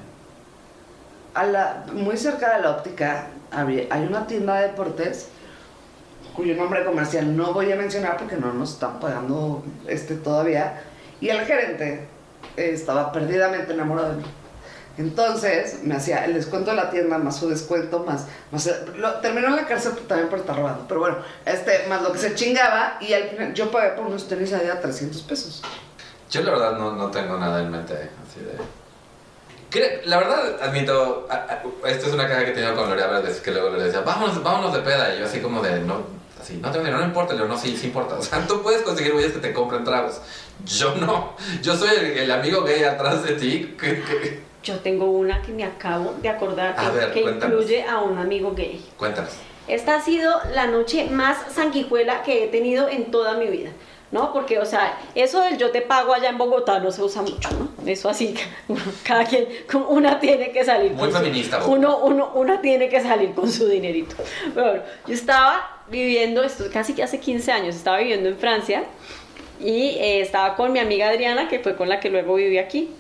A 1.35 1.45
la, 1.45 1.85
muy 1.93 2.17
cerca 2.17 2.57
de 2.57 2.63
la 2.63 2.71
óptica 2.73 3.27
había- 3.51 3.85
hay 3.91 4.05
una 4.05 4.27
tienda 4.27 4.57
de 4.57 4.69
deportes 4.69 5.29
cuyo 6.35 6.55
nombre 6.55 6.85
comercial 6.85 7.37
no 7.37 7.53
voy 7.53 7.71
a 7.73 7.77
mencionar 7.77 8.17
porque 8.17 8.37
no 8.37 8.53
nos 8.53 8.73
están 8.75 8.99
pagando 9.01 9.63
este 9.87 10.15
todavía. 10.17 10.83
Y 11.21 11.29
el 11.29 11.41
gerente 11.45 12.07
eh, 12.57 12.71
estaba 12.73 13.11
perdidamente 13.13 13.73
enamorado 13.73 14.11
de 14.11 14.17
mí. 14.19 14.25
Entonces 14.97 15.81
me 15.85 15.95
hacía 15.95 16.25
el 16.25 16.35
descuento 16.35 16.71
de 16.71 16.77
la 16.77 16.91
tienda 16.91 17.19
más 17.19 17.37
su 17.37 17.49
descuento 17.49 18.05
más, 18.05 18.27
más 18.51 18.69
lo- 18.97 19.15
terminó 19.21 19.47
en 19.49 19.57
la 19.57 19.67
cárcel 19.67 19.93
también 20.09 20.29
por 20.29 20.41
estar 20.41 20.57
robando, 20.57 20.87
pero 20.89 20.99
bueno, 21.01 21.19
este 21.47 21.87
más 21.89 22.03
lo 22.03 22.13
que 22.13 22.19
se 22.19 22.35
chingaba 22.35 22.97
y 23.01 23.13
al 23.13 23.25
final 23.29 23.55
yo 23.55 23.71
pagué 23.71 23.91
por 23.91 24.07
unos 24.07 24.27
tenis 24.27 24.51
de 24.51 24.59
300 24.59 25.23
pesos. 25.23 25.63
Yo 26.31 26.43
la 26.43 26.51
verdad 26.51 26.79
no, 26.79 26.93
no 26.97 27.11
tengo 27.13 27.37
nada 27.39 27.61
en 27.63 27.71
mente 27.71 27.95
así 27.95 28.41
de... 28.41 28.59
La 30.07 30.17
verdad, 30.19 30.63
admito, 30.63 31.27
a- 31.31 31.35
a- 31.35 31.89
esto 31.89 32.07
es 32.07 32.13
una 32.15 32.27
caja 32.27 32.45
que 32.45 32.51
he 32.53 32.55
tenido 32.55 32.75
con 32.75 32.89
Lorea 32.89 33.07
varias 33.07 33.25
veces 33.25 33.41
que 33.43 33.51
luego 33.51 33.71
le 33.71 33.85
decía, 33.85 34.01
vámonos, 34.01 34.43
vámonos 34.43 34.73
de 34.73 34.81
peda, 34.81 35.15
y 35.15 35.19
yo 35.19 35.27
así 35.27 35.41
como 35.41 35.61
de, 35.61 35.81
no, 35.81 36.01
así, 36.41 36.55
no 36.55 36.71
tengo 36.71 36.85
dinero, 36.85 36.99
no 37.01 37.05
importa, 37.07 37.35
le 37.35 37.43
digo, 37.43 37.53
no, 37.53 37.61
sí, 37.61 37.77
sí 37.77 37.89
importa, 37.89 38.15
o 38.17 38.23
sea, 38.23 38.41
tú 38.49 38.63
puedes 38.63 38.81
conseguir 38.83 39.13
güeyes 39.13 39.33
que 39.33 39.41
te 39.41 39.53
compren 39.53 39.85
tragos, 39.85 40.21
yo 40.65 40.95
no, 40.95 41.35
yo 41.63 41.77
soy 41.77 41.91
el, 41.97 42.07
el 42.19 42.31
amigo 42.31 42.63
gay 42.63 42.83
atrás 42.85 43.23
de 43.25 43.35
ti, 43.35 43.77
que, 43.79 44.03
que- 44.03 44.41
Yo 44.65 44.79
tengo 44.79 45.05
una 45.11 45.43
que 45.43 45.53
me 45.53 45.65
acabo 45.65 46.15
de 46.23 46.29
acordar 46.31 46.75
A 46.79 46.91
ver, 46.91 47.13
que 47.13 47.23
cuéntanos. 47.23 47.55
incluye 47.61 47.85
a 47.85 47.99
un 48.01 48.17
amigo 48.19 48.53
gay. 48.55 48.83
cuéntanos. 48.97 49.33
Esta 49.67 49.97
ha 49.97 50.01
sido 50.01 50.35
la 50.55 50.67
noche 50.67 51.09
más 51.11 51.37
sanguijuela 51.55 52.23
que 52.23 52.45
he 52.45 52.49
tenido 52.49 52.89
en 52.89 53.11
toda 53.11 53.35
mi 53.35 53.49
vida. 53.49 53.69
¿No? 54.11 54.33
Porque, 54.33 54.59
o 54.59 54.65
sea, 54.65 54.99
eso 55.15 55.41
del 55.43 55.59
yo 55.59 55.71
te 55.71 55.83
pago 55.83 56.15
allá 56.15 56.31
en 56.31 56.39
Bogotá 56.39 56.79
no 56.81 56.91
se 56.91 57.03
usa 57.03 57.21
mucho, 57.21 57.51
¿no? 57.51 57.69
Eso 57.87 58.09
así, 58.09 58.35
cada 59.05 59.25
quien, 59.25 59.47
una 59.91 60.19
tiene 60.19 60.51
que 60.51 60.65
salir 60.65 60.93
Muy 60.93 61.01
con 61.01 61.13
su- 61.13 61.19
feminista, 61.19 61.65
uno, 61.67 61.99
uno, 61.99 62.31
una 62.35 62.61
tiene 62.63 62.89
que 62.89 63.03
salir 63.03 63.33
con 63.35 63.51
su 63.53 63.69
dinerito. 63.69 64.17
Bueno, 64.55 64.81
yo 65.07 65.13
estaba 65.15 65.83
viviendo, 65.89 66.43
esto 66.43 66.65
casi 66.73 66.95
que 66.95 67.03
hace 67.03 67.21
15 67.21 67.53
años, 67.53 67.77
estaba 67.77 67.99
viviendo 67.99 68.31
en 68.31 68.39
Francia 68.39 68.85
y 69.61 69.91
eh, 69.99 70.21
estaba 70.23 70.57
con 70.57 70.73
mi 70.73 70.79
amiga 70.79 71.09
Adriana, 71.11 71.49
que 71.49 71.59
fue 71.59 71.77
con 71.77 71.89
la 71.91 72.01
que 72.01 72.09
luego 72.09 72.35
viví 72.37 72.57
aquí. 72.59 72.91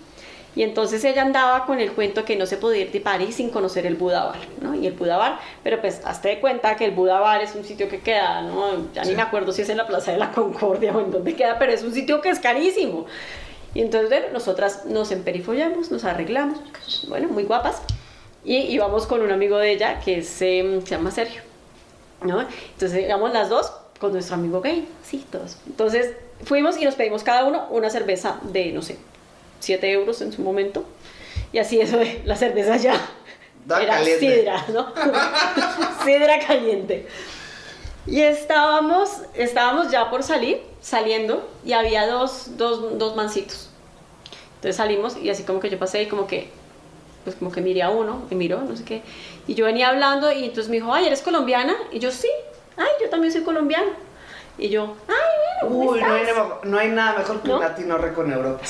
Y 0.57 0.63
entonces 0.63 1.05
ella 1.05 1.23
andaba 1.23 1.67
con 1.67 1.79
el 1.79 1.93
cuento 1.93 2.25
que 2.25 2.35
no 2.37 2.47
se 2.47 2.57
podía 2.57 2.83
ir 2.83 2.91
de 2.91 3.01
París 3.01 3.37
sin 3.37 3.51
conocer 3.51 3.87
el 3.87 3.95
Buda 3.95 4.25
Bar, 4.25 4.39
¿no? 4.61 4.75
Y 4.75 4.87
el 4.87 4.93
Buda 4.95 5.17
Bar, 5.17 5.39
pero 5.63 5.81
pues 5.81 6.01
hazte 6.05 6.29
de 6.29 6.41
cuenta 6.41 6.75
que 6.77 6.85
el 6.87 6.91
Buda 6.93 7.21
Bar 7.21 7.43
es 7.43 7.55
un 7.55 7.65
sitio 7.65 7.89
que 7.89 8.01
queda, 8.01 8.43
¿no? 8.43 8.93
Ya 8.93 9.05
Sí. 9.05 9.11
ni 9.11 9.17
me 9.17 9.23
acuerdo 9.23 9.53
si 9.53 9.63
es 9.63 9.69
en 9.69 9.77
la 9.77 9.87
Plaza 9.87 10.11
de 10.13 10.19
la 10.19 10.33
Concordia 10.33 10.97
o 10.97 11.01
en 11.01 11.11
dónde 11.13 11.37
queda, 11.37 11.59
pero 11.59 11.73
es 11.73 11.83
un 11.85 11.93
sitio 11.95 12.21
que 12.21 12.31
es 12.31 12.41
carísimo. 12.41 13.07
Y 13.75 13.83
entonces, 13.83 14.09
bueno, 14.09 14.27
nosotras 14.33 14.87
nos 14.87 15.13
emperifollamos, 15.13 15.91
nos 15.93 16.05
arreglamos, 16.05 16.59
bueno, 17.09 17.29
muy 17.29 17.45
guapas, 17.45 17.83
y 18.45 18.57
íbamos 18.57 19.07
con 19.07 19.21
un 19.21 19.31
amigo 19.31 19.59
de 19.59 19.71
ella 19.73 20.01
que 20.01 20.23
se, 20.23 20.81
se 20.81 20.87
llama 20.87 21.11
Sergio, 21.11 21.43
¿no? 22.23 22.41
Entonces 22.73 23.05
íbamos 23.05 23.33
las 23.33 23.49
dos 23.51 23.71
con 24.01 24.13
nuestro 24.13 24.35
amigo 24.37 24.61
gay, 24.63 24.89
sí, 25.05 25.25
todos. 25.31 25.59
Entonces 25.67 26.15
fuimos 26.45 26.81
y 26.81 26.85
nos 26.85 26.95
pedimos 26.95 27.23
cada 27.23 27.45
uno 27.45 27.67
una 27.71 27.91
cerveza 27.91 28.39
de, 28.43 28.73
no 28.73 28.81
sé, 28.83 28.97
7 29.61 29.91
euros 29.93 30.21
en 30.23 30.33
su 30.33 30.43
momento. 30.43 30.85
Y 31.53 31.59
así 31.59 31.81
eso 31.81 31.97
de 31.99 32.21
la 32.25 32.37
cerveza 32.37 32.77
ya 32.77 32.95
Da 33.65 33.83
era 33.83 33.95
caliente. 33.97 34.37
sidra, 34.39 34.65
¿no? 34.73 34.93
sidra 36.05 36.39
caliente. 36.47 37.07
Y 38.07 38.23
estábamos, 38.23 39.11
estábamos 39.35 39.91
ya 39.91 40.09
por 40.11 40.23
salir, 40.23 40.63
saliendo, 40.81 41.47
y 41.65 41.73
había 41.73 42.07
dos, 42.07 42.57
dos, 42.57 42.99
dos 42.99 43.17
mancitos. 43.17 43.69
Entonces 44.57 44.77
salimos 44.77 45.17
y 45.17 45.29
así 45.31 45.43
como 45.43 45.61
que 45.61 45.69
yo 45.71 45.79
pasé 45.79 46.03
y 46.03 46.07
como 46.07 46.27
que, 46.27 46.51
pues 47.25 47.37
como 47.37 47.53
que 47.53 47.61
miré 47.61 47.83
a 47.83 47.91
uno, 47.91 48.23
me 48.31 48.37
miró, 48.37 48.61
no 48.63 48.75
sé 48.77 48.85
qué. 48.85 49.03
Y 49.47 49.55
yo 49.55 49.67
venía 49.67 49.89
hablando 49.91 50.33
y 50.33 50.45
entonces 50.45 50.69
me 50.71 50.77
dijo, 50.77 50.93
ay, 50.93 51.07
¿eres 51.07 51.21
colombiana? 51.23 51.75
Y 51.93 51.99
yo, 51.99 52.11
sí, 52.11 52.29
ay, 52.77 52.89
yo 53.03 53.11
también 53.11 53.33
soy 53.33 53.43
colombiana. 53.43 53.91
Y 54.57 54.71
yo, 54.71 54.97
ay, 55.07 55.69
bueno, 55.69 55.79
¿cómo 55.79 55.91
Uy, 55.93 56.01
no 56.01 56.13
hay, 56.15 56.23
estás?". 56.23 56.37
nada- 56.37 56.59
no 56.65 56.79
hay 56.79 56.89
nada 56.89 57.19
mejor 57.19 57.41
que 57.43 57.49
¿No? 57.49 57.55
un 57.57 57.61
latino 57.61 57.99
rico 57.99 58.25
en 58.25 58.33
Europa. 58.33 58.65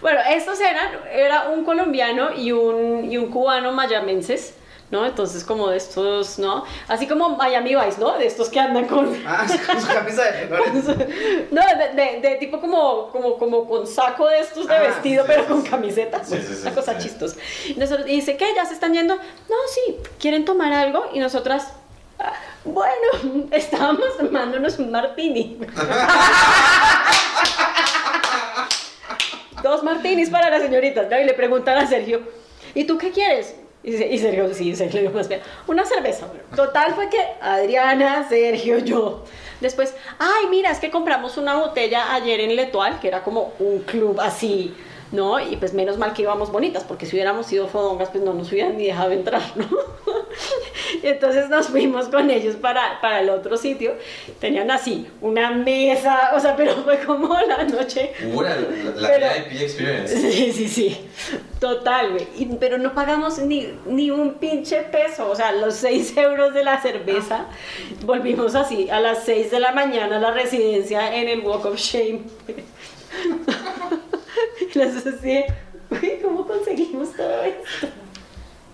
Bueno, 0.00 0.20
estos 0.30 0.58
eran, 0.60 0.88
era 1.12 1.48
un 1.50 1.64
colombiano 1.64 2.32
y 2.34 2.52
un, 2.52 3.10
y 3.10 3.16
un 3.18 3.30
cubano 3.30 3.70
mayamenses, 3.72 4.54
¿no? 4.90 5.04
Entonces 5.06 5.44
como 5.44 5.68
de 5.68 5.76
estos, 5.76 6.38
¿no? 6.38 6.64
Así 6.88 7.06
como 7.06 7.30
Miami 7.36 7.74
Vice, 7.76 8.00
¿no? 8.00 8.16
De 8.18 8.26
estos 8.26 8.48
que 8.48 8.58
andan 8.60 8.86
con... 8.86 9.14
Ah, 9.26 9.46
con 9.66 9.80
su 9.80 9.86
camisa 9.88 10.24
de 10.24 10.46
flores. 10.48 10.84
No, 11.50 11.60
de, 11.62 12.02
de- 12.02 12.20
de 12.20 12.34
tipo 12.36 12.60
como, 12.60 13.08
como, 13.10 13.38
como 13.38 13.68
con 13.68 13.86
saco 13.86 14.26
de 14.28 14.40
estos 14.40 14.66
de 14.66 14.74
Ah, 14.74 14.80
vestido, 14.80 15.24
sí, 15.24 15.28
pero 15.30 15.42
sí, 15.42 15.48
con 15.48 15.62
sí. 15.64 15.68
camiseta. 15.70 16.24
Sí, 16.24 16.36
sí, 16.40 16.54
sí, 16.54 16.62
Una 16.62 16.74
cosa 16.74 16.98
sí. 16.98 17.08
chistosa. 17.08 17.36
Y, 17.68 17.74
nosotros- 17.74 18.08
y 18.08 18.12
dice, 18.16 18.36
¿qué? 18.36 18.46
¿Ya 18.56 18.64
se 18.64 18.74
están 18.74 18.92
yendo? 18.94 19.16
No, 19.16 19.56
sí, 19.74 19.96
¿quieren 20.18 20.44
tomar 20.44 20.72
algo? 20.72 21.08
Y 21.12 21.18
nosotras, 21.20 21.68
"Ah, 22.18 22.32
bueno, 22.64 23.46
estábamos 23.52 24.16
tomándonos 24.18 24.78
un 24.78 24.90
martini. 24.90 25.58
Dos 29.62 29.82
martinis 29.82 30.30
para 30.30 30.50
las 30.50 30.62
señoritas. 30.62 31.06
Y 31.10 31.24
le 31.24 31.34
preguntan 31.34 31.78
a 31.78 31.86
Sergio, 31.86 32.22
¿y 32.74 32.84
tú 32.84 32.98
qué 32.98 33.10
quieres? 33.10 33.56
Y, 33.82 34.18
Sergio, 34.18 34.52
sí, 34.52 34.76
Sergio, 34.76 35.00
dijo, 35.00 35.18
"Espera, 35.18 35.42
una 35.66 35.86
cerveza. 35.86 36.26
Total 36.54 36.94
fue 36.94 37.08
que 37.08 37.18
Adriana, 37.40 38.26
Sergio, 38.28 38.78
yo. 38.78 39.24
Después, 39.60 39.94
ay, 40.18 40.48
mira, 40.50 40.70
es 40.70 40.78
que 40.78 40.90
compramos 40.90 41.38
una 41.38 41.54
botella 41.56 42.12
ayer 42.14 42.40
en 42.40 42.56
Letual, 42.56 43.00
que 43.00 43.08
era 43.08 43.22
como 43.22 43.54
un 43.58 43.80
club 43.80 44.20
así, 44.20 44.74
¿no? 45.12 45.40
Y 45.40 45.56
pues 45.56 45.74
menos 45.74 45.98
mal 45.98 46.12
que 46.12 46.22
íbamos 46.22 46.52
bonitas, 46.52 46.84
porque 46.84 47.06
si 47.06 47.16
hubiéramos 47.16 47.46
sido 47.46 47.66
fodongas, 47.68 48.10
pues 48.10 48.22
no 48.24 48.32
nos 48.34 48.50
hubieran 48.52 48.76
ni 48.76 48.86
dejado 48.86 49.10
entrar, 49.12 49.42
¿no? 49.56 49.66
Y 51.02 51.06
entonces 51.08 51.48
nos 51.48 51.66
fuimos 51.68 52.08
con 52.08 52.30
ellos 52.30 52.56
para, 52.56 53.00
para 53.00 53.20
el 53.20 53.30
otro 53.30 53.56
sitio. 53.56 53.94
Tenían 54.38 54.70
así, 54.70 55.06
una 55.20 55.50
mesa, 55.50 56.30
o 56.34 56.40
sea, 56.40 56.54
pero 56.56 56.74
fue 56.84 56.98
como 57.00 57.34
la 57.40 57.64
noche. 57.64 58.12
Uh, 58.32 58.40
la, 58.42 58.56
la- 58.56 58.94
la 58.96 59.08
Pero- 59.08 59.26
VIP 59.50 59.60
experience. 59.62 60.16
Sí, 60.30 60.52
sí, 60.52 60.68
sí. 60.68 61.00
Total, 61.58 62.10
güey. 62.12 62.26
Pero 62.58 62.78
no 62.78 62.94
pagamos 62.94 63.38
ni, 63.40 63.68
ni 63.86 64.10
un 64.10 64.34
pinche 64.34 64.80
peso. 64.82 65.28
O 65.30 65.34
sea, 65.36 65.52
los 65.52 65.74
6 65.74 66.16
euros 66.16 66.54
de 66.54 66.64
la 66.64 66.80
cerveza. 66.80 67.46
Volvimos 68.04 68.54
así 68.54 68.88
a 68.90 69.00
las 69.00 69.24
6 69.24 69.50
de 69.50 69.60
la 69.60 69.72
mañana 69.72 70.16
a 70.16 70.20
la 70.20 70.30
residencia 70.30 71.14
en 71.14 71.28
el 71.28 71.40
Walk 71.40 71.66
of 71.66 71.76
Shame. 71.76 72.20
Y 74.60 74.78
les 74.78 75.04
decía, 75.04 75.44
güey, 75.88 76.20
¿cómo 76.22 76.46
conseguimos 76.46 77.12
todo 77.16 77.42
esto? 77.42 77.88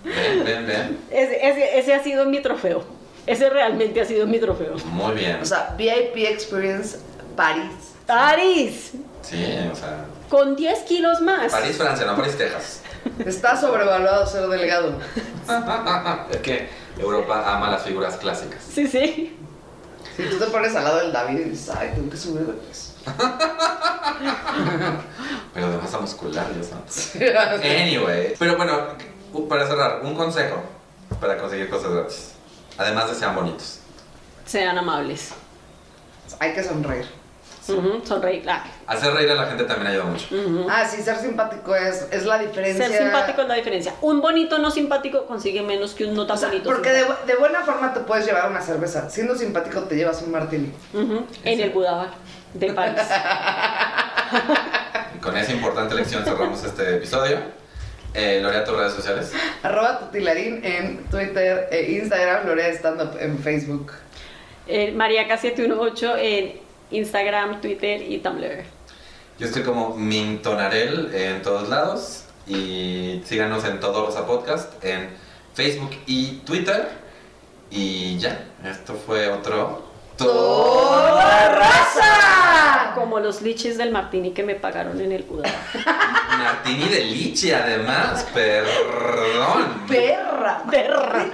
Ven, 0.04 0.44
ven, 0.44 0.66
ven. 0.66 0.98
Ese, 1.10 1.48
ese, 1.48 1.78
ese 1.78 1.94
ha 1.94 2.02
sido 2.02 2.26
mi 2.26 2.40
trofeo. 2.40 2.84
Ese 3.26 3.50
realmente 3.50 4.00
ha 4.00 4.04
sido 4.04 4.26
mi 4.26 4.38
trofeo. 4.38 4.76
Muy 4.86 5.14
bien. 5.16 5.40
O 5.42 5.44
sea, 5.44 5.74
VIP 5.76 6.16
Experience 6.18 6.98
París. 7.36 7.72
París, 8.06 8.92
Sí, 9.22 9.44
o 9.72 9.74
sea. 9.74 10.04
con 10.28 10.54
10 10.54 10.78
kilos 10.84 11.20
más. 11.20 11.50
París, 11.50 11.76
Francia, 11.76 12.06
no 12.06 12.16
París, 12.16 12.38
Texas. 12.38 12.82
Está 13.24 13.60
sobrevaluado 13.60 14.24
ser 14.26 14.46
delgado. 14.48 14.94
Es 16.30 16.36
que 16.38 16.68
Europa 16.98 17.42
ama 17.56 17.70
las 17.70 17.82
figuras 17.82 18.16
clásicas. 18.16 18.62
Sí, 18.72 18.86
sí. 18.86 19.36
Si 20.16 20.22
tú 20.24 20.38
te 20.38 20.46
pones 20.46 20.74
al 20.76 20.84
lado 20.84 20.98
del 21.00 21.12
David 21.12 21.38
y 21.40 21.44
dices, 21.50 21.74
ay, 21.76 21.90
tengo 21.94 22.08
que 22.10 22.16
subir 22.16 22.42
de 22.46 22.52
peso. 22.52 22.85
Pero 25.54 25.70
de 25.70 25.78
masa 25.78 25.98
muscular, 25.98 26.52
Dios 26.52 26.66
santo. 26.70 26.92
Anyway. 27.64 28.34
Pero 28.38 28.56
bueno, 28.56 28.80
para 29.48 29.66
cerrar, 29.66 30.00
un 30.02 30.14
consejo 30.14 30.62
para 31.20 31.38
conseguir 31.38 31.70
cosas 31.70 31.92
gratis. 31.92 32.32
Además 32.78 33.08
de 33.08 33.14
sean 33.14 33.34
bonitos. 33.34 33.80
Sean 34.44 34.76
amables. 34.76 35.32
Hay 36.40 36.52
que 36.52 36.62
sonreír. 36.62 37.06
Sonreír. 38.04 38.48
Ah, 38.48 38.64
Hacer 38.86 39.12
reír 39.12 39.28
a 39.30 39.34
la 39.34 39.46
gente 39.46 39.64
también 39.64 39.88
ayuda 39.90 40.04
mucho. 40.04 40.26
Ah, 40.70 40.86
sí, 40.88 41.02
ser 41.02 41.16
simpático 41.16 41.74
es, 41.74 42.06
es 42.12 42.24
la 42.24 42.38
diferencia. 42.38 42.86
Ser 42.88 43.02
simpático 43.02 43.42
es 43.42 43.48
la 43.48 43.54
diferencia. 43.54 43.92
Un 44.02 44.20
bonito 44.20 44.58
no 44.58 44.70
simpático 44.70 45.26
consigue 45.26 45.62
menos 45.62 45.94
que 45.94 46.04
un 46.04 46.14
no 46.14 46.26
tan 46.28 46.36
O 46.36 46.38
sea, 46.38 46.48
bonito. 46.48 46.68
porque 46.70 46.90
de, 46.90 47.04
de 47.26 47.34
buena 47.36 47.62
forma 47.64 47.92
te 47.92 48.00
puedes 48.00 48.24
llevar 48.24 48.48
una 48.48 48.60
cerveza. 48.60 49.10
Siendo 49.10 49.34
simpático 49.34 49.80
te 49.82 49.96
llevas 49.96 50.22
un 50.22 50.30
martini. 50.30 50.72
En 51.42 51.60
el 51.60 51.70
Budabar 51.70 52.10
de 52.58 52.72
París. 52.72 53.02
Y 55.14 55.18
con 55.18 55.36
esa 55.36 55.52
importante 55.52 55.94
lección 55.94 56.24
cerramos 56.24 56.62
este 56.64 56.96
episodio. 56.96 57.38
Eh, 58.14 58.40
Lorea, 58.42 58.64
tus 58.64 58.76
redes 58.76 58.94
sociales. 58.94 59.32
Arroba 59.62 59.98
tutilarín 59.98 60.64
en 60.64 61.04
Twitter 61.04 61.68
e 61.70 61.92
Instagram, 61.92 62.46
Lorea 62.46 62.68
Stand 62.70 63.02
Up 63.02 63.16
en 63.20 63.38
Facebook. 63.38 63.92
Eh, 64.66 64.94
Mariaca718 64.96 66.14
en 66.18 66.60
Instagram, 66.90 67.60
Twitter 67.60 68.02
y 68.02 68.18
Tumblr. 68.18 68.64
Yo 69.38 69.46
estoy 69.46 69.62
como 69.62 69.94
Mintonarel 69.96 71.14
en 71.14 71.42
todos 71.42 71.68
lados. 71.68 72.24
Y 72.46 73.22
síganos 73.24 73.64
en 73.64 73.80
Todo 73.80 74.06
Rosa 74.06 74.26
Podcast 74.26 74.72
en 74.84 75.10
Facebook 75.54 75.90
y 76.06 76.38
Twitter. 76.38 76.88
Y 77.70 78.18
ya, 78.18 78.46
esto 78.64 78.94
fue 78.94 79.28
otro. 79.28 79.85
¡Toda 80.16 81.48
raza! 81.50 82.92
Como 82.94 83.20
los 83.20 83.42
liches 83.42 83.76
del 83.76 83.90
Martini 83.90 84.32
que 84.32 84.42
me 84.42 84.54
pagaron 84.54 85.00
en 85.00 85.12
el 85.12 85.22
Budabar. 85.24 85.52
Martini 86.38 86.88
de 86.88 87.04
liche, 87.04 87.54
además. 87.54 88.26
Perdón. 88.32 89.82
Perra. 89.88 90.62
Perra. 90.70 91.26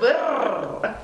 Perra. 0.00 0.98